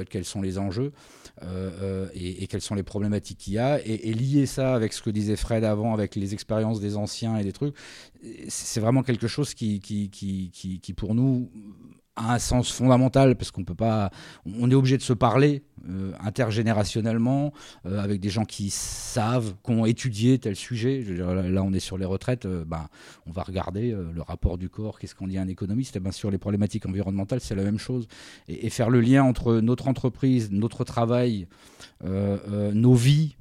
quels 0.10 0.26
sont 0.26 0.42
les 0.42 0.58
enjeux 0.58 0.92
euh, 1.44 1.70
euh, 1.82 2.10
et, 2.16 2.48
quelles 2.48 2.62
sont 2.62 2.74
les 2.74 2.84
problématiques 2.84 3.38
qu'il 3.38 3.54
y 3.54 3.60
a, 3.60 3.80
et, 3.86 4.12
lier 4.14 4.48
ça 4.48 4.74
avec 4.74 4.92
ce 4.92 5.04
que 5.04 5.12
disait 5.12 5.36
Fred 5.36 5.64
avant, 5.64 5.94
avec 5.94 6.16
les 6.16 6.34
expériences 6.34 6.80
des 6.80 6.98
anciens 6.98 7.38
et 7.38 7.44
des 7.44 7.52
trucs, 7.52 7.76
c'est 8.48 8.80
vraiment 8.80 9.04
quelque 9.04 9.28
chose 9.28 9.54
qui, 9.54 9.80
qui, 9.80 10.10
qui, 10.10 10.50
qui, 10.52 10.94
pour 10.94 11.14
nous 11.14 11.52
a 12.16 12.34
un 12.34 12.40
sens 12.40 12.72
fondamental 12.72 13.36
parce 13.36 13.52
qu'on 13.52 13.64
peut 13.64 13.76
pas, 13.76 14.10
on 14.46 14.72
est 14.72 14.76
obligé 14.76 14.98
de 14.98 15.04
se 15.04 15.14
parler 15.14 15.64
euh, 15.90 16.12
intergénérationnellement 16.20 17.54
euh, 17.86 18.02
avec 18.02 18.20
des 18.20 18.30
gens 18.30 18.46
qui 18.46 18.70
savent, 18.72 19.54
qui 19.64 19.72
ont 19.72 19.86
étudié 19.86 20.38
tel 20.40 20.56
sujet. 20.56 21.02
là, 21.02 21.64
on 21.64 21.72
est 21.72 21.80
sur 21.80 21.98
les 21.98 22.06
retraites, 22.06 22.46
euh, 22.46 22.66
ben, 22.66 22.88
on 23.26 23.32
va 23.32 23.44
regarder 23.44 23.92
le 23.92 24.22
rapport 24.22 24.58
du 24.58 24.70
corps, 24.70 25.00
qu'est-ce 25.00 25.16
qu'on 25.16 25.28
dit 25.28 25.38
à 25.38 25.42
un 25.42 25.48
économiste. 25.48 25.96
Et 25.96 26.00
ben, 26.00 26.12
sur 26.12 26.32
les 26.32 26.38
problématiques 26.38 26.86
environnementales, 26.86 27.40
c'est 27.42 27.56
la 27.56 27.64
même 27.64 27.78
chose. 27.78 28.08
Et, 28.48 28.70
faire 28.70 28.90
le 28.90 29.02
lien 29.02 29.24
entre 29.24 29.56
notre 29.60 29.88
entreprise, 29.88 30.52
notre 30.52 30.84
travail, 30.84 31.48
nos 32.04 32.94
vies, 32.94 33.36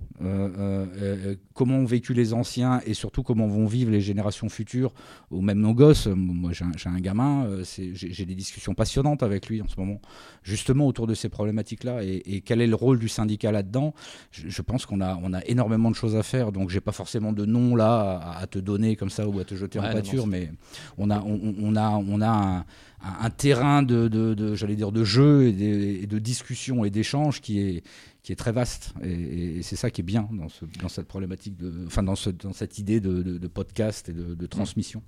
comment 1.53 1.79
ont 1.79 1.85
vécu 1.85 2.15
les 2.15 2.33
anciens 2.33 2.81
et 2.87 2.95
surtout 2.95 3.23
comment 3.23 3.47
vont 3.49 3.67
vivre 3.67 3.91
les 3.91 4.01
générations 4.01 4.49
futures, 4.49 4.95
ou 5.31 5.43
même 5.43 5.59
nos 5.59 5.75
gosses. 5.75 6.07
Moi, 6.07 6.53
j'ai 6.53 6.65
un, 6.65 6.95
un, 6.95 7.01
gamin, 7.01 7.49
j'ai 7.65 8.25
des 8.25 8.35
discussions 8.35 8.75
passionnantes 8.75 9.23
avec 9.23 9.49
lui 9.49 9.61
en 9.61 9.69
ce 9.69 9.79
moment, 9.79 10.01
justement 10.43 10.87
autour 10.87 11.07
de 11.07 11.15
ces 11.15 11.29
problématiques-là. 11.29 12.03
Et, 12.03 12.23
et, 12.27 12.41
quel 12.41 12.61
est 12.61 12.67
le 12.67 12.75
rôle 12.75 12.99
du 12.99 13.09
syndicat 13.09 13.53
là-dedans? 13.53 13.95
Je, 14.31 14.63
pense 14.63 14.87
qu'on 14.87 15.01
a, 15.01 15.19
on 15.23 15.33
a 15.33 15.45
énormément 15.47 15.91
de 15.91 15.97
choses 15.97 16.17
à 16.17 16.23
faire, 16.23 16.53
donc 16.53 16.71
j'ai 16.71 16.81
pas 16.81 16.93
forcément 16.93 17.33
de 17.33 17.45
nom 17.45 17.77
là 17.77 18.37
à, 18.39 18.47
te 18.47 18.59
donner 18.59 18.97
comme 18.97 19.11
ça 19.11 19.29
ou 19.29 19.39
à 19.39 19.45
te 19.45 19.55
jeter 19.55 19.79
en 19.79 19.83
pâture, 19.83 20.27
mais 20.27 20.51
on 20.99 21.11
a, 21.11 21.21
on, 21.21 21.77
a, 21.77 21.91
on 21.91 22.21
a 22.23 22.65
un, 23.03 23.31
terrain 23.31 23.83
de, 23.83 24.09
de, 24.09 24.55
j'allais 24.55 24.77
dire, 24.77 24.93
de 24.93 25.05
jeu 25.05 25.49
et, 25.49 26.07
de 26.07 26.19
discussion 26.19 26.85
et 26.85 26.91
d'échange 26.91 27.41
qui 27.41 27.61
est, 27.61 27.83
qui 28.23 28.33
est 28.33 28.37
très 28.37 28.53
vaste. 28.53 28.95
Et, 29.03 29.63
c'est 29.63 29.77
ça 29.77 29.91
qui 29.91 30.01
est 30.01 30.05
bien 30.05 30.29
dans, 30.33 30.49
ce, 30.49 30.65
dans 30.81 30.89
cette 30.89 31.07
problématique, 31.07 31.57
de, 31.57 31.87
enfin 31.87 32.03
dans, 32.03 32.17
ce, 32.17 32.31
dans 32.31 32.53
cette 32.53 32.79
idée 32.79 33.01
de, 33.01 33.47
podcast 33.49 34.09
et 34.09 34.13
de, 34.13 34.47
transmission. 34.47 35.03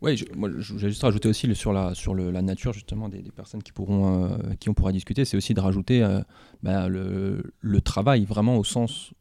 Oui, 0.00 0.16
je, 0.16 0.24
moi, 0.36 0.48
juste 0.58 1.02
rajouté 1.02 1.28
aussi 1.28 1.52
sur, 1.54 1.72
la, 1.72 1.94
sur 1.94 2.14
le, 2.14 2.30
la 2.30 2.42
nature 2.42 2.72
justement 2.72 3.08
des, 3.08 3.22
personnes 3.34 3.62
qui 3.62 3.72
pourront, 3.72 4.24
euh, 4.24 4.36
qui 4.60 4.68
on 4.68 4.74
pourra 4.74 4.92
discuter, 4.92 5.24
c'est 5.24 5.36
aussi 5.36 5.54
de 5.54 5.60
rajouter 5.60 6.02
euh, 6.02 6.20
bah, 6.62 6.88
le, 6.88 7.42
le, 7.60 7.80
travail 7.80 8.24
vraiment 8.24 8.56
au 8.56 8.64
sens 8.64 9.12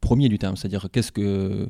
premier 0.00 0.28
du 0.28 0.38
terme, 0.38 0.56
c'est-à-dire 0.56 0.88
qu'est-ce 0.92 1.12
que 1.12 1.68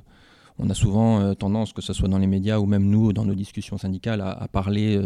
on 0.59 0.71
a 0.71 0.75
souvent 0.75 1.21
euh, 1.21 1.35
tendance, 1.35 1.73
que 1.73 1.83
ce 1.83 1.93
soit 1.93 2.09
dans 2.09 2.19
les 2.19 2.27
médias 2.27 2.59
ou 2.59 2.67
même 2.67 2.85
nous 2.85 3.13
dans 3.13 3.25
nos 3.25 3.35
discussions 3.35 3.77
syndicales, 3.77 4.23
à 4.23 4.49
parler 4.49 4.99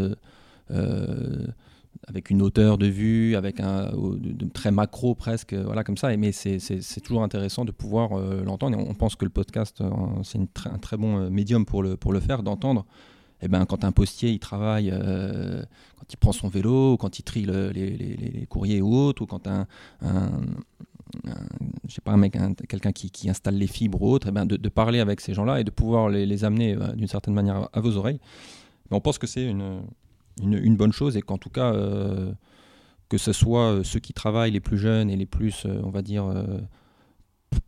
avec 2.09 2.31
une 2.31 2.43
hauteur 2.43 2.79
de 2.79 2.87
vue, 2.87 3.37
avec 3.37 3.61
un 3.61 3.91
de, 3.93 4.47
très 4.49 4.71
macro 4.71 5.15
presque, 5.15 5.55
voilà 5.55 5.85
comme 5.85 5.97
ça. 5.97 6.17
Mais 6.17 6.33
c'est 6.33 7.01
toujours 7.03 7.23
intéressant 7.23 7.65
de 7.65 7.73
pouvoir 7.73 8.13
euh, 8.13 8.43
l'entendre. 8.43 8.79
On, 8.79 8.95
pense 8.95 9.17
que 9.17 9.25
le 9.25 9.31
podcast, 9.31 9.81
euh, 9.81 9.91
c'est 10.23 10.39
un 10.39 10.79
très 10.79 10.97
bon 10.97 11.19
euh, 11.19 11.31
médium 11.31 11.65
pour 11.65 11.83
le, 11.83 11.97
pour 11.97 12.13
le 12.13 12.21
faire, 12.21 12.43
d'entendre. 12.43 12.85
Et 13.41 13.47
eh 13.47 13.49
ben, 13.49 13.65
quand 13.65 13.85
un 13.85 13.91
postier 13.91 14.31
il 14.31 14.39
travaille, 14.39 14.89
quand 14.91 16.13
il 16.13 16.17
prend 16.17 16.31
son 16.31 16.47
vélo, 16.47 16.97
quand 16.97 17.19
il 17.19 17.25
trie 17.25 17.45
les, 17.45 18.47
courriers 18.49 18.81
ou 18.81 18.95
autres, 18.95 19.23
ou 19.23 19.27
quand 19.27 19.49
un, 19.49 19.67
un, 20.01 20.31
je 21.89 21.93
sais 21.93 22.01
pas, 22.01 22.13
un 22.13 22.19
mec, 22.19 22.39
quelqu'un 22.69 22.93
qui, 22.93 23.11
qui, 23.11 23.29
installe 23.29 23.57
les 23.57 23.67
fibres 23.67 24.01
ou 24.01 24.13
autre, 24.13 24.29
et 24.29 24.31
eh 24.31 24.33
ben 24.33 24.47
de, 24.47 24.69
parler 24.69 25.01
avec 25.01 25.21
ces 25.21 25.35
gens-là 25.35 25.59
et 25.59 25.65
de 25.65 25.73
pouvoir 25.73 26.09
les, 26.09 26.25
les 26.25 26.45
amener 26.45 26.77
d'une 26.95 27.09
certaine 27.09 27.35
manière 27.35 27.69
à 27.73 27.81
vos 27.81 27.97
oreilles. 27.97 28.21
On 28.93 29.01
pense 29.01 29.19
que 29.19 29.27
c'est 29.27 29.45
une, 29.45 29.83
une, 30.41 30.77
bonne 30.77 30.93
chose 30.93 31.17
et 31.17 31.23
qu'en 31.23 31.39
tout 31.39 31.51
cas, 31.51 31.73
euh, 31.73 32.33
que 33.09 33.19
ce 33.19 33.33
soit 33.33 33.73
euh, 33.73 33.83
ceux 33.83 34.01
qui 34.01 34.13
travaillent 34.13 34.51
les 34.51 34.61
plus 34.61 34.79
jeunes 34.79 35.11
et 35.11 35.17
les 35.17 35.27
plus, 35.27 35.65
euh, 35.67 35.81
on 35.85 35.91
va 35.91 36.03
dire, 36.03 36.25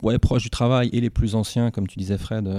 ouais, 0.01 0.17
proches 0.19 0.43
du 0.43 0.49
travail 0.49 0.89
et 0.93 1.01
les 1.01 1.09
plus 1.09 1.35
anciens, 1.35 1.71
comme 1.71 1.87
tu 1.87 1.99
disais 1.99 2.17
Fred, 2.17 2.49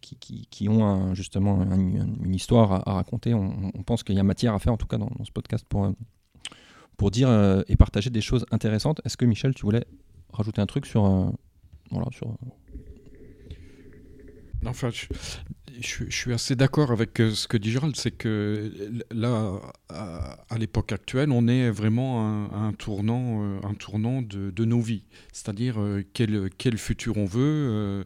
qui, 0.00 0.46
qui, 0.50 0.68
ont 0.68 1.14
justement 1.14 1.62
une 1.62 2.34
histoire 2.34 2.88
à, 2.88 2.94
raconter, 2.94 3.34
on, 3.34 3.70
pense 3.84 4.02
qu'il 4.02 4.16
y 4.16 4.20
a 4.20 4.22
matière 4.22 4.54
à 4.54 4.58
faire, 4.58 4.72
en 4.72 4.78
tout 4.78 4.86
cas 4.86 4.98
dans, 4.98 5.10
ce 5.24 5.32
podcast, 5.32 5.64
pour, 5.68 5.92
pour 6.96 7.10
dire 7.10 7.30
et 7.68 7.76
partager 7.76 8.10
des 8.10 8.20
choses 8.20 8.44
intéressantes. 8.50 9.00
Est-ce 9.04 9.16
que 9.16 9.24
Michel, 9.24 9.54
tu 9.54 9.62
voulais 9.62 9.86
rajouter 10.32 10.60
un 10.60 10.66
truc 10.66 10.86
sur... 10.86 11.32
voilà, 11.90 12.08
sur 12.10 12.36
Enfin, 14.64 14.90
je, 14.90 15.06
suis 15.80 16.32
assez 16.32 16.56
d'accord 16.56 16.90
avec 16.90 17.20
euh, 17.20 17.32
ce 17.32 17.48
que 17.48 17.56
dit 17.56 17.70
Gérald, 17.70 17.96
c'est 17.96 18.10
que 18.10 18.72
là, 19.10 19.60
à, 19.88 20.58
l'époque 20.58 20.92
actuelle, 20.92 21.30
on 21.30 21.48
est 21.48 21.70
vraiment 21.70 22.50
à, 22.52 22.56
un 22.56 22.72
tournant, 22.72 23.42
euh, 23.42 23.60
un 23.64 23.74
tournant 23.74 24.22
de, 24.22 24.64
nos 24.64 24.80
vies, 24.80 25.04
c'est-à-dire 25.32 25.80
euh, 25.80 26.04
quel, 26.12 26.78
futur 26.78 27.16
on 27.16 27.26
veut 27.26 28.04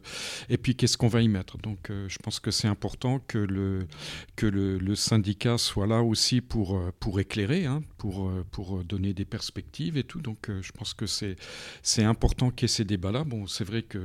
et 0.49 0.57
puis 0.57 0.75
qu'est-ce 0.75 0.97
qu'on 0.97 1.07
va 1.07 1.21
y 1.21 1.27
mettre. 1.27 1.57
Donc, 1.57 1.89
je 1.89 2.17
pense 2.17 2.39
que 2.39 2.51
c'est 2.51 2.67
important 2.67 3.19
que 3.27 3.37
le, 3.37 4.95
syndicat 4.95 5.57
soit 5.57 5.87
là 5.87 6.01
aussi 6.01 6.41
pour, 6.41 6.79
éclairer, 7.19 7.65
hein, 7.65 7.81
pour, 7.97 8.83
donner 8.83 9.13
des 9.13 9.25
perspectives 9.25 9.97
et 9.97 10.03
tout. 10.03 10.21
Donc, 10.21 10.49
je 10.61 10.71
pense 10.71 10.93
que 10.93 11.05
c'est, 11.05 11.35
c'est 11.81 12.03
important 12.03 12.49
qu'il 12.49 12.63
y 12.63 12.65
ait 12.65 12.75
ces 12.75 12.85
débats-là. 12.85 13.23
Bon, 13.23 13.47
c'est 13.47 13.63
vrai 13.63 13.83
que 13.83 13.99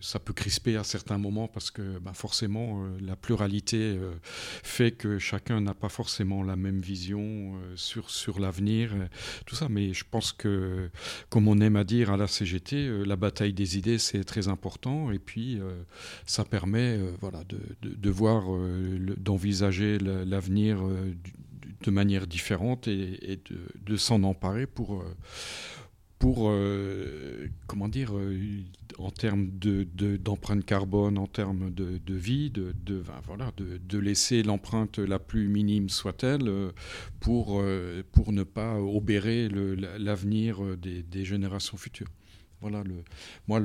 ça 0.00 0.18
peut 0.18 0.32
crisper 0.32 0.76
à 0.76 0.84
certains 0.84 1.18
moments 1.18 1.48
parce 1.48 1.70
que 1.70 1.98
bah, 1.98 2.12
forcément, 2.14 2.84
la 3.00 3.16
pluralité 3.16 3.78
euh, 3.78 4.12
fait 4.22 4.92
que 4.92 5.18
chacun 5.18 5.60
n'a 5.60 5.74
pas 5.74 5.88
forcément 5.88 6.42
la 6.42 6.56
même 6.56 6.80
vision 6.80 7.20
euh, 7.20 7.76
sur, 7.76 8.10
sur 8.10 8.40
l'avenir, 8.40 8.92
euh, 8.94 9.06
tout 9.46 9.54
ça. 9.54 9.68
Mais 9.68 9.92
je 9.92 10.04
pense 10.10 10.32
que, 10.32 10.90
comme 11.28 11.48
on 11.48 11.60
aime 11.60 11.76
à 11.76 11.84
dire 11.84 12.10
à 12.10 12.16
la 12.16 12.26
CGT, 12.26 13.04
la 13.04 13.16
bataille 13.16 13.52
des 13.52 13.78
idées, 13.78 13.98
c'est 13.98 14.24
très 14.24 14.48
important. 14.48 15.10
Et 15.12 15.18
puis, 15.18 15.60
ça 16.26 16.44
permet 16.44 16.98
voilà, 17.20 17.42
de, 17.44 17.58
de, 17.82 18.10
voir, 18.10 18.44
d'envisager 19.16 19.98
l'avenir 19.98 20.82
de 21.82 21.90
manière 21.90 22.26
différente 22.26 22.88
et, 22.88 23.40
de 23.86 23.96
s'en 23.96 24.22
emparer 24.22 24.66
pour 24.66 25.04
pour, 26.18 26.48
euh, 26.48 27.48
comment 27.66 27.88
dire, 27.88 28.16
euh, 28.16 28.62
en 28.98 29.10
termes 29.10 29.48
d'empreinte 29.48 30.60
de, 30.60 30.64
carbone, 30.64 31.18
en 31.18 31.26
termes 31.26 31.70
de, 31.72 32.14
vie, 32.14 32.50
de, 32.50 32.74
voilà, 33.26 33.52
de, 33.56 33.98
laisser 33.98 34.42
l'empreinte 34.42 34.98
la 34.98 35.18
plus 35.18 35.48
minime 35.48 35.88
soit-elle 35.88 36.48
euh, 36.48 36.72
pour, 37.20 37.62
pour 38.12 38.32
ne 38.32 38.42
pas 38.42 38.80
obérer 38.80 39.48
l'avenir 39.48 40.60
des, 40.76 41.24
générations 41.24 41.76
futures. 41.76 42.08
Voilà, 42.60 42.82
le, 42.84 43.04
moi, 43.46 43.60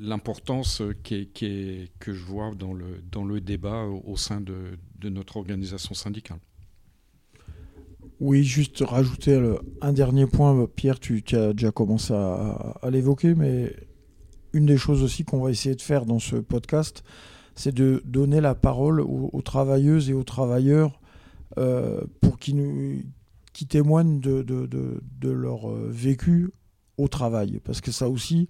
l'importance 0.00 0.82
que 1.02 2.12
je 2.12 2.24
vois 2.24 2.54
dans 2.54 2.72
le, 2.72 3.02
dans 3.10 3.24
le 3.24 3.40
débat 3.40 3.84
au 3.84 4.16
sein 4.16 4.40
de 4.40 5.08
notre 5.08 5.36
organisation 5.36 5.94
syndicale. 5.94 6.38
Oui, 8.20 8.44
juste 8.44 8.84
rajouter 8.86 9.40
un 9.80 9.92
dernier 9.94 10.26
point, 10.26 10.68
Pierre, 10.76 11.00
tu, 11.00 11.24
as 11.32 11.54
déjà 11.54 11.72
commencé 11.72 12.12
à, 12.12 12.90
l'évoquer, 12.90 13.34
mais 13.34 13.74
une 14.52 14.66
des 14.66 14.76
choses 14.76 15.02
aussi 15.02 15.24
qu'on 15.24 15.40
va 15.40 15.50
essayer 15.50 15.74
de 15.74 15.80
faire 15.80 16.04
dans 16.04 16.18
ce 16.18 16.36
podcast, 16.36 17.02
c'est 17.54 17.74
de 17.74 18.02
donner 18.04 18.42
la 18.42 18.54
parole 18.54 19.00
aux, 19.00 19.42
travailleuses 19.42 20.10
et 20.10 20.12
aux 20.12 20.22
travailleurs 20.22 21.00
euh, 21.56 22.02
pour 22.20 22.38
qu'ils 22.38 23.04
qui 23.54 23.66
témoignent 23.66 24.20
de, 24.20 24.42
de, 24.42 25.30
leur 25.30 25.70
euh, 25.70 25.88
vécu 25.90 26.50
au 26.98 27.08
travail. 27.08 27.60
Parce 27.64 27.80
que 27.80 27.90
ça 27.90 28.08
aussi, 28.08 28.48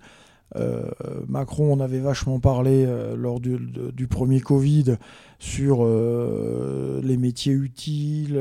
euh, 0.56 0.90
Macron, 1.28 1.72
on 1.72 1.80
avait 1.80 2.00
vachement 2.00 2.40
parlé 2.40 2.84
euh, 2.86 3.16
lors 3.16 3.40
du, 3.40 4.06
premier 4.08 4.40
Covid 4.40 4.96
sur 5.38 5.84
euh, 5.84 7.00
les 7.02 7.16
métiers 7.16 7.52
utiles, 7.52 8.34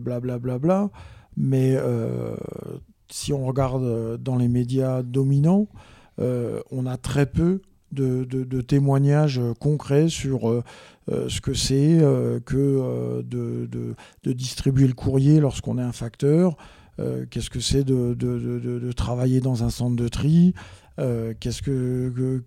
blablabla. 0.00 0.38
Bla, 0.38 0.58
bla, 0.58 0.58
bla, 0.58 0.90
mais 1.36 1.76
si 3.08 3.32
on 3.32 3.44
regarde 3.46 4.16
dans 4.22 4.36
les 4.36 4.48
médias 4.48 5.02
dominants, 5.02 5.68
on 6.18 6.86
a 6.86 6.96
très 6.96 7.26
peu 7.26 7.60
de, 7.92 8.60
témoignages 8.62 9.40
concrets 9.60 10.08
sur 10.08 10.62
ce 11.08 11.40
que 11.42 11.52
c'est 11.52 11.98
que 12.46 13.22
de, 13.22 14.32
distribuer 14.32 14.86
le 14.86 14.94
courrier 14.94 15.40
lorsqu'on 15.40 15.78
est 15.78 15.82
un 15.82 15.92
facteur, 15.92 16.56
qu'est-ce 16.96 17.50
que 17.50 17.60
c'est 17.60 17.84
de, 17.84 18.92
travailler 18.92 19.40
dans 19.40 19.62
un 19.62 19.70
centre 19.70 19.96
de 19.96 20.08
tri, 20.08 20.54
euh, 20.98 21.34
qu'est-ce 21.38 21.62
que, 21.62 22.42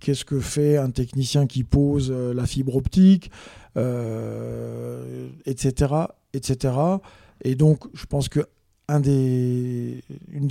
qu'est-ce 0.00 0.24
que 0.24 0.40
fait 0.40 0.76
un 0.76 0.90
technicien 0.90 1.46
qui 1.46 1.64
pose 1.64 2.10
euh, 2.10 2.34
la 2.34 2.46
fibre 2.46 2.76
optique, 2.76 3.30
etc., 3.76 3.76
euh, 3.76 5.28
etc. 6.32 6.74
Et 7.42 7.54
donc, 7.54 7.84
je 7.94 8.06
pense 8.06 8.28
que 8.28 8.40
un 8.88 8.98
des, 8.98 10.02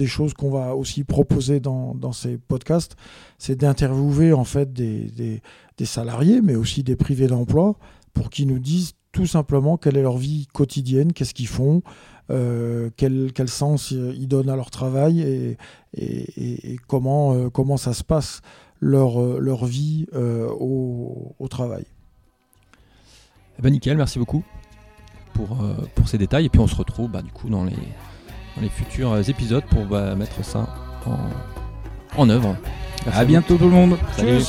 choses 0.05 0.33
qu'on 0.33 0.49
va 0.49 0.75
aussi 0.75 1.03
proposer 1.03 1.59
dans, 1.59 2.11
ces 2.13 2.37
podcasts, 2.37 2.95
c'est 3.37 3.55
d'interviewer 3.55 4.31
en 4.31 4.45
fait 4.45 4.71
des, 4.71 5.41
salariés, 5.83 6.41
mais 6.41 6.55
aussi 6.55 6.83
des 6.83 6.95
privés 6.95 7.27
d'emploi, 7.27 7.77
pour 8.13 8.29
qu'ils 8.29 8.47
nous 8.47 8.59
disent 8.59 8.93
tout 9.11 9.25
simplement 9.25 9.77
quelle 9.77 9.97
est 9.97 10.01
leur 10.01 10.17
vie 10.17 10.47
quotidienne, 10.53 11.11
qu'est-ce 11.11 11.33
qu'ils 11.33 11.47
font, 11.47 11.81
euh, 12.29 12.89
quel, 12.95 13.31
quel, 13.33 13.49
sens 13.49 13.91
ils 13.91 14.27
donnent 14.27 14.49
à 14.49 14.55
leur 14.55 14.69
travail 14.69 15.21
et, 15.21 15.57
et, 15.95 16.77
comment, 16.87 17.33
euh, 17.33 17.49
comment 17.49 17.77
ça 17.77 17.93
se 17.93 18.03
passe 18.03 18.41
leur, 18.79 19.21
euh, 19.21 19.39
leur 19.39 19.65
vie 19.65 20.05
au, 20.13 21.35
au, 21.39 21.47
travail. 21.47 21.85
Eh 23.57 23.61
ben 23.61 23.71
nickel, 23.71 23.97
merci 23.97 24.19
beaucoup 24.19 24.43
pour, 25.33 25.57
pour 25.95 26.07
ces 26.07 26.17
détails. 26.17 26.45
Et 26.45 26.49
puis 26.49 26.61
on 26.61 26.67
se 26.67 26.75
retrouve 26.75 27.09
bah, 27.09 27.21
du 27.21 27.31
coup 27.31 27.49
dans 27.49 27.63
les, 27.63 27.75
dans 28.55 28.61
les 28.61 28.69
futurs 28.69 29.17
épisodes 29.29 29.65
pour 29.69 29.85
bah, 29.85 30.15
mettre 30.15 30.43
ça 30.45 30.67
en, 31.05 31.17
en 32.21 32.29
œuvre. 32.29 32.55
à 33.11 33.25
bientôt 33.25 33.57
tout 33.57 33.65
le 33.65 33.71
monde. 33.71 33.97
Salut. 34.15 34.43